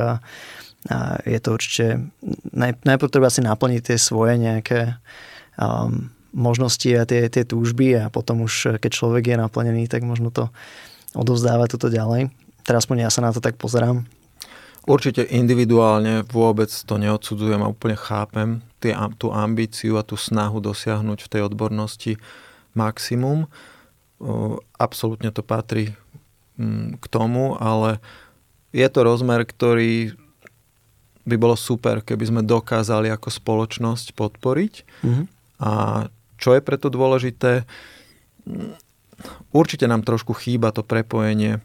[1.24, 2.12] je to určite
[2.84, 5.00] najprv treba si naplniť tie svoje nejaké
[5.56, 10.34] um, možnosti a tie, tie túžby a potom už keď človek je naplnený, tak možno
[10.34, 10.50] to
[11.14, 12.34] odovzdáva toto ďalej.
[12.66, 14.04] Teraz aspoň ja sa na to tak pozerám.
[14.84, 21.20] Určite individuálne vôbec to neodsudzujem a úplne chápem tie, tú ambíciu a tú snahu dosiahnuť
[21.24, 22.20] v tej odbornosti
[22.76, 23.48] maximum
[24.80, 25.94] absolútne to patrí
[26.56, 28.00] mm, k tomu, ale
[28.74, 30.16] je to rozmer, ktorý
[31.24, 34.74] by bolo super, keby sme dokázali ako spoločnosť podporiť.
[35.04, 35.26] Mm-hmm.
[35.64, 35.72] A
[36.38, 37.66] čo je preto dôležité?
[39.54, 41.62] Určite nám trošku chýba to prepojenie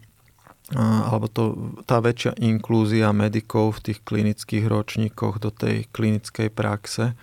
[0.77, 7.17] alebo to, tá väčšia inklúzia medikov v tých klinických ročníkoch do tej klinickej praxe,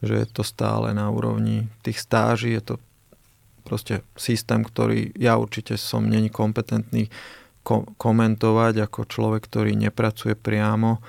[0.00, 2.74] že je to stále na úrovni tých stáží, je to
[3.68, 7.12] proste systém, ktorý ja určite som není kompetentný
[7.60, 11.02] ko- komentovať ako človek, ktorý nepracuje priamo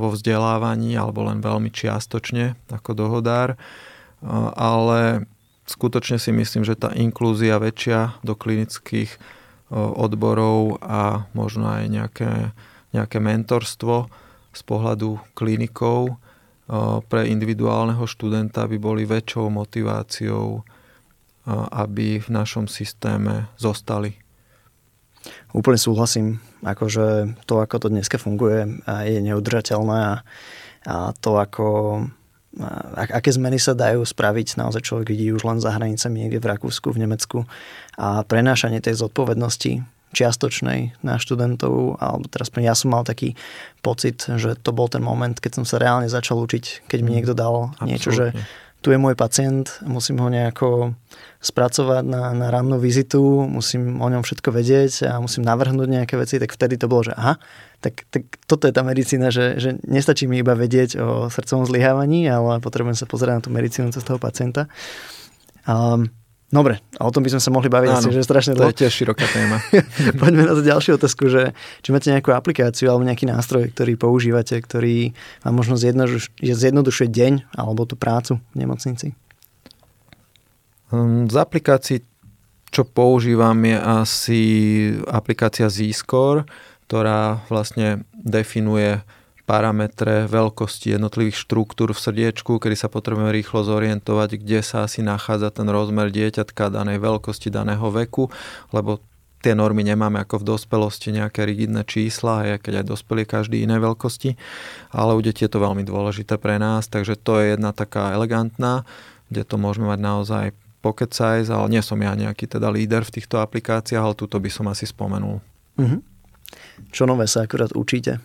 [0.00, 3.60] vo vzdelávaní alebo len veľmi čiastočne ako dohodár,
[4.54, 5.26] ale
[5.66, 9.18] skutočne si myslím, že tá inklúzia väčšia do klinických
[9.72, 12.32] odborov a možno aj nejaké,
[12.92, 14.12] nejaké mentorstvo
[14.52, 16.20] z pohľadu klinikov
[17.08, 20.60] pre individuálneho študenta by boli väčšou motiváciou
[21.50, 24.14] aby v našom systéme zostali.
[25.54, 26.26] Úplne súhlasím.
[26.62, 30.14] Akože to, ako to dneska funguje, je neudržateľné a,
[30.86, 31.66] a to, ako
[32.96, 36.92] aké zmeny sa dajú spraviť, naozaj človek vidí už len za hranicami niekde v Rakúsku,
[36.92, 37.38] v Nemecku
[37.96, 39.80] a prenášanie tej zodpovednosti
[40.12, 43.32] čiastočnej na študentov, alebo teraz ja som mal taký
[43.80, 47.16] pocit, že to bol ten moment, keď som sa reálne začal učiť, keď mi mm.
[47.16, 47.88] niekto dal Absolutne.
[47.88, 48.26] niečo, že
[48.84, 50.92] tu je môj pacient, musím ho nejako
[51.42, 53.18] spracovať na, na rannú vizitu,
[53.50, 57.18] musím o ňom všetko vedieť a musím navrhnúť nejaké veci, tak vtedy to bolo, že
[57.18, 57.42] aha,
[57.82, 62.30] tak, tak toto je tá medicína, že, že nestačí mi iba vedieť o srdcovom zlyhávaní,
[62.30, 64.70] ale potrebujem sa pozerať na tú medicínu cez toho pacienta.
[65.66, 66.14] Um,
[66.52, 68.68] Dobre, a o tom by sme sa mohli baviť Áno, asi, že strašne dlho.
[68.68, 69.64] To je tiež široká téma.
[70.20, 74.60] Poďme na to ďalšiu otázku, že či máte nejakú aplikáciu alebo nejaký nástroj, ktorý používate,
[74.60, 75.16] ktorý
[75.48, 79.16] vám možno zjednodušuje deň alebo tú prácu v nemocnici?
[80.92, 81.98] Hm, z aplikácií,
[82.68, 84.40] čo používam, je asi
[85.08, 86.44] aplikácia Z-Score,
[86.84, 89.00] ktorá vlastne definuje
[89.48, 95.48] parametre veľkosti jednotlivých štruktúr v srdiečku, kedy sa potrebujeme rýchlo zorientovať, kde sa asi nachádza
[95.50, 98.28] ten rozmer dieťatka danej veľkosti, daného veku,
[98.70, 99.00] lebo
[99.40, 103.80] tie normy nemáme ako v dospelosti nejaké rigidné čísla, aj keď aj dospelí každý iné
[103.80, 104.36] veľkosti,
[104.94, 108.86] ale u detí je to veľmi dôležité pre nás, takže to je jedna taká elegantná,
[109.32, 110.44] kde to môžeme mať naozaj
[110.82, 114.50] pocket size, ale nie som ja nejaký teda líder v týchto aplikáciách, ale túto by
[114.50, 115.38] som asi spomenul.
[115.78, 116.00] Mm-hmm.
[116.90, 118.18] Čo nové sa akurát učíte?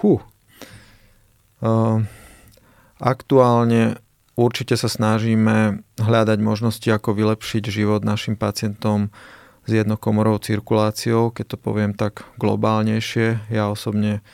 [0.00, 0.18] Hú.
[1.60, 2.02] Uh,
[2.98, 4.00] aktuálne
[4.38, 9.12] určite sa snažíme hľadať možnosti, ako vylepšiť život našim pacientom
[9.68, 13.52] s jednokomorovou cirkuláciou, keď to poviem tak globálnejšie.
[13.52, 14.24] Ja osobne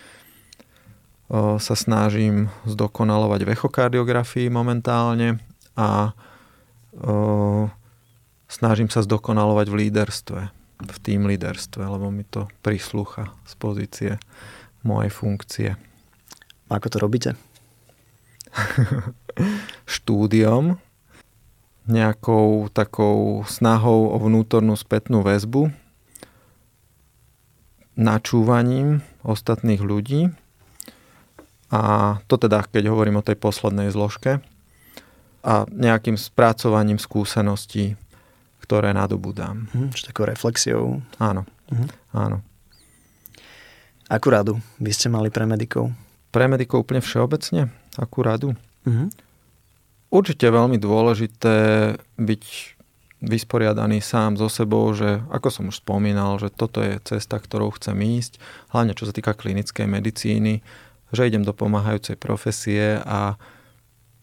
[1.28, 5.42] uh, sa snažím zdokonalovať v echokardiografii momentálne
[5.74, 6.14] a
[8.46, 10.40] snažím sa zdokonalovať v líderstve,
[10.84, 14.12] v tým líderstve, lebo mi to prislúcha z pozície
[14.84, 15.70] mojej funkcie.
[16.68, 17.30] Ako to robíte?
[19.90, 20.78] Štúdiom,
[21.84, 25.74] nejakou takou snahou o vnútornú spätnú väzbu,
[27.94, 30.30] načúvaním ostatných ľudí.
[31.74, 34.42] A to teda, keď hovorím o tej poslednej zložke.
[35.44, 38.00] A nejakým spracovaním skúseností,
[38.64, 39.68] ktoré nadobudám.
[39.76, 41.04] Hm, čiže takou reflexiou.
[41.20, 41.86] Áno, mhm.
[42.16, 42.38] áno.
[44.08, 45.92] Akú radu by ste mali pre medikov?
[46.32, 47.68] Pre medikov úplne všeobecne?
[48.00, 48.56] Akú radu?
[48.88, 49.12] Mhm.
[50.14, 51.56] Určite veľmi dôležité
[52.16, 52.44] byť
[53.24, 57.96] vysporiadaný sám so sebou, že ako som už spomínal, že toto je cesta, ktorou chcem
[58.20, 58.36] ísť,
[58.70, 60.60] hlavne čo sa týka klinickej medicíny,
[61.10, 63.40] že idem do pomáhajúcej profesie a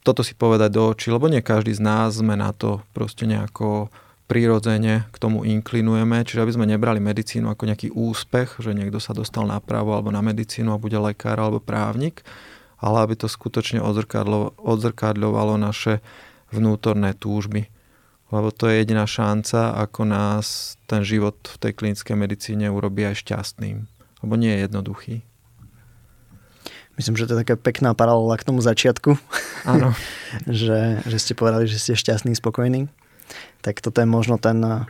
[0.01, 3.93] toto si povedať do očí, lebo nie každý z nás sme na to proste nejako
[4.25, 9.11] prirodzene k tomu inklinujeme, čiže aby sme nebrali medicínu ako nejaký úspech, že niekto sa
[9.11, 12.23] dostal na právo alebo na medicínu a bude lekár alebo právnik,
[12.79, 13.83] ale aby to skutočne
[14.57, 15.99] odzrkadľovalo naše
[16.49, 17.67] vnútorné túžby.
[18.31, 23.19] Lebo to je jediná šanca, ako nás ten život v tej klinickej medicíne urobí aj
[23.27, 23.83] šťastným.
[24.23, 25.15] Lebo nie je jednoduchý.
[26.99, 29.15] Myslím, že to je taká pekná paralela k tomu začiatku.
[29.65, 29.95] Áno.
[30.47, 32.91] že, že ste povedali, že ste šťastný, spokojný
[33.61, 34.83] tak toto je možno ten eh,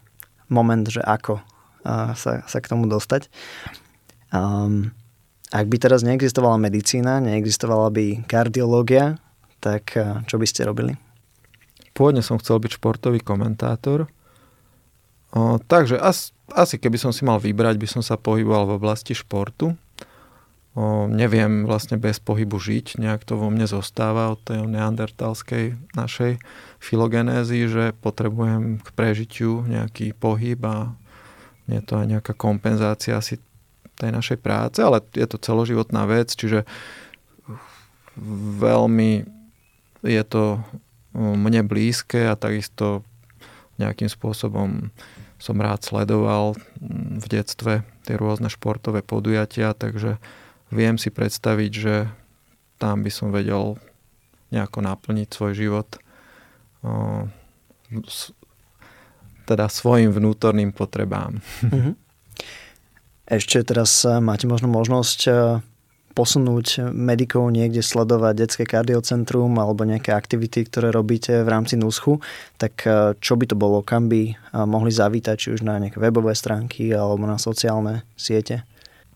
[0.48, 3.28] moment, že ako eh, sa, sa k tomu dostať.
[4.32, 4.96] Um,
[5.52, 9.20] ak by teraz neexistovala medicína, neexistovala by kardiológia,
[9.60, 10.96] tak eh, čo by ste robili?
[11.92, 14.08] Pôvodne som chcel byť športový komentátor,
[15.36, 19.12] o, takže as, asi keby som si mal vybrať, by som sa pohyboval v oblasti
[19.12, 19.76] športu.
[20.72, 26.40] O, neviem vlastne bez pohybu žiť, nejak to vo mne zostáva od tej neandertalskej našej
[26.80, 30.96] filogenézy, že potrebujem k prežitiu nejaký pohyb a
[31.68, 33.36] je to aj nejaká kompenzácia asi
[34.00, 36.64] tej našej práce, ale je to celoživotná vec, čiže
[38.64, 39.28] veľmi
[40.08, 40.64] je to
[41.14, 43.04] mne blízke a takisto
[43.76, 44.90] nejakým spôsobom
[45.42, 46.54] som rád sledoval
[47.18, 50.22] v detstve tie rôzne športové podujatia, takže
[50.72, 51.96] viem si predstaviť, že
[52.82, 53.78] tam by som vedel
[54.52, 55.88] nejako naplniť svoj život
[59.46, 61.44] teda svojim vnútorným potrebám.
[61.66, 62.00] Mhm.
[63.32, 65.32] Ešte teraz e, máte možno možnosť e,
[66.12, 72.20] posunúť medikov niekde sledovať detské kardiocentrum alebo nejaké aktivity, ktoré robíte v rámci NUSCHu,
[72.60, 73.80] tak e, čo by to bolo?
[73.88, 74.36] Kam by
[74.68, 78.68] mohli zavítať, či už na nejaké webové stránky alebo na sociálne siete?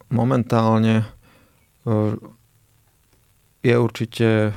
[0.07, 1.03] Momentálne
[3.61, 4.53] je určite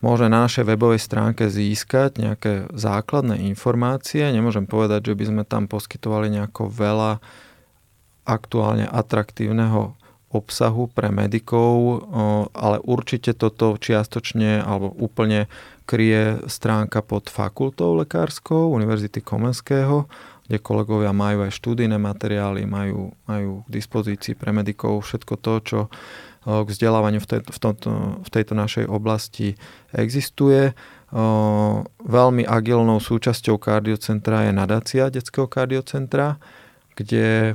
[0.00, 4.24] môže na našej webovej stránke získať nejaké základné informácie.
[4.32, 7.20] Nemôžem povedať, že by sme tam poskytovali nejako veľa
[8.24, 9.98] aktuálne atraktívneho
[10.30, 12.06] obsahu pre medikov,
[12.54, 15.50] ale určite toto čiastočne alebo úplne
[15.90, 20.06] kryje stránka pod fakultou lekárskou Univerzity Komenského,
[20.50, 25.78] kde kolegovia majú aj študijné materiály, majú, majú k dispozícii pre medikov všetko to, čo
[26.42, 29.54] k vzdelávaniu v, tej, v, tomto, v tejto našej oblasti
[29.94, 30.74] existuje.
[32.02, 36.42] Veľmi agilnou súčasťou kardiocentra je nadácia detského kardiocentra,
[36.98, 37.54] kde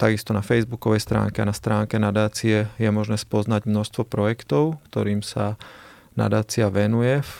[0.00, 5.60] takisto na facebookovej stránke a na stránke nadácie je možné spoznať množstvo projektov, ktorým sa
[6.16, 7.32] nadácia venuje v,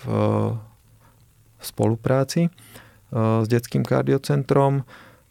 [1.57, 2.53] v spolupráci.
[3.15, 4.87] S detským kardiocentrom.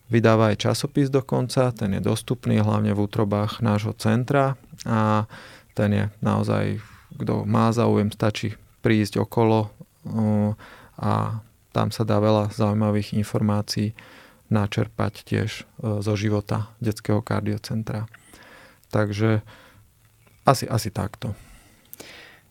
[0.09, 5.29] Vydáva aj časopis dokonca, ten je dostupný hlavne v útrobách nášho centra a
[5.77, 6.81] ten je naozaj,
[7.13, 9.69] kto má záujem, stačí prísť okolo
[10.97, 13.93] a tam sa dá veľa zaujímavých informácií
[14.49, 18.09] načerpať tiež eh, zo života detského kardiocentra.
[18.89, 19.45] Takže
[20.49, 21.37] asi, asi takto.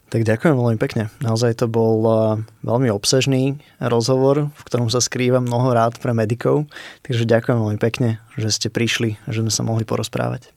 [0.09, 1.12] Tak ďakujem veľmi pekne.
[1.20, 6.64] Naozaj to bol eh, veľmi obsažný rozhovor, v ktorom sa skrýva mnoho rád pre medikov.
[7.04, 10.48] Takže ďakujem veľmi pekne, že ste prišli a že sme sa mohli porozprávať.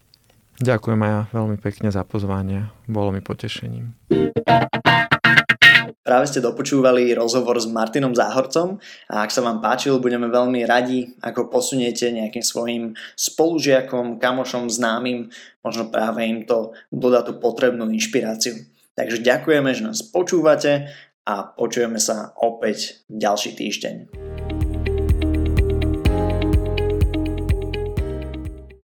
[0.63, 2.71] Ďakujem aj ja veľmi pekne za pozvanie.
[2.87, 3.91] Bolo mi potešením.
[6.01, 8.79] Práve ste dopočúvali rozhovor s Martinom Záhorcom
[9.11, 12.83] a ak sa vám páčil, budeme veľmi radi, ako posuniete nejakým svojim
[13.19, 15.29] spolužiakom, kamošom, známym,
[15.59, 18.70] možno práve im to dodá tú potrebnú inšpiráciu.
[18.95, 20.91] Takže ďakujeme, že nás počúvate
[21.23, 23.95] a počujeme sa opäť ďalší týždeň.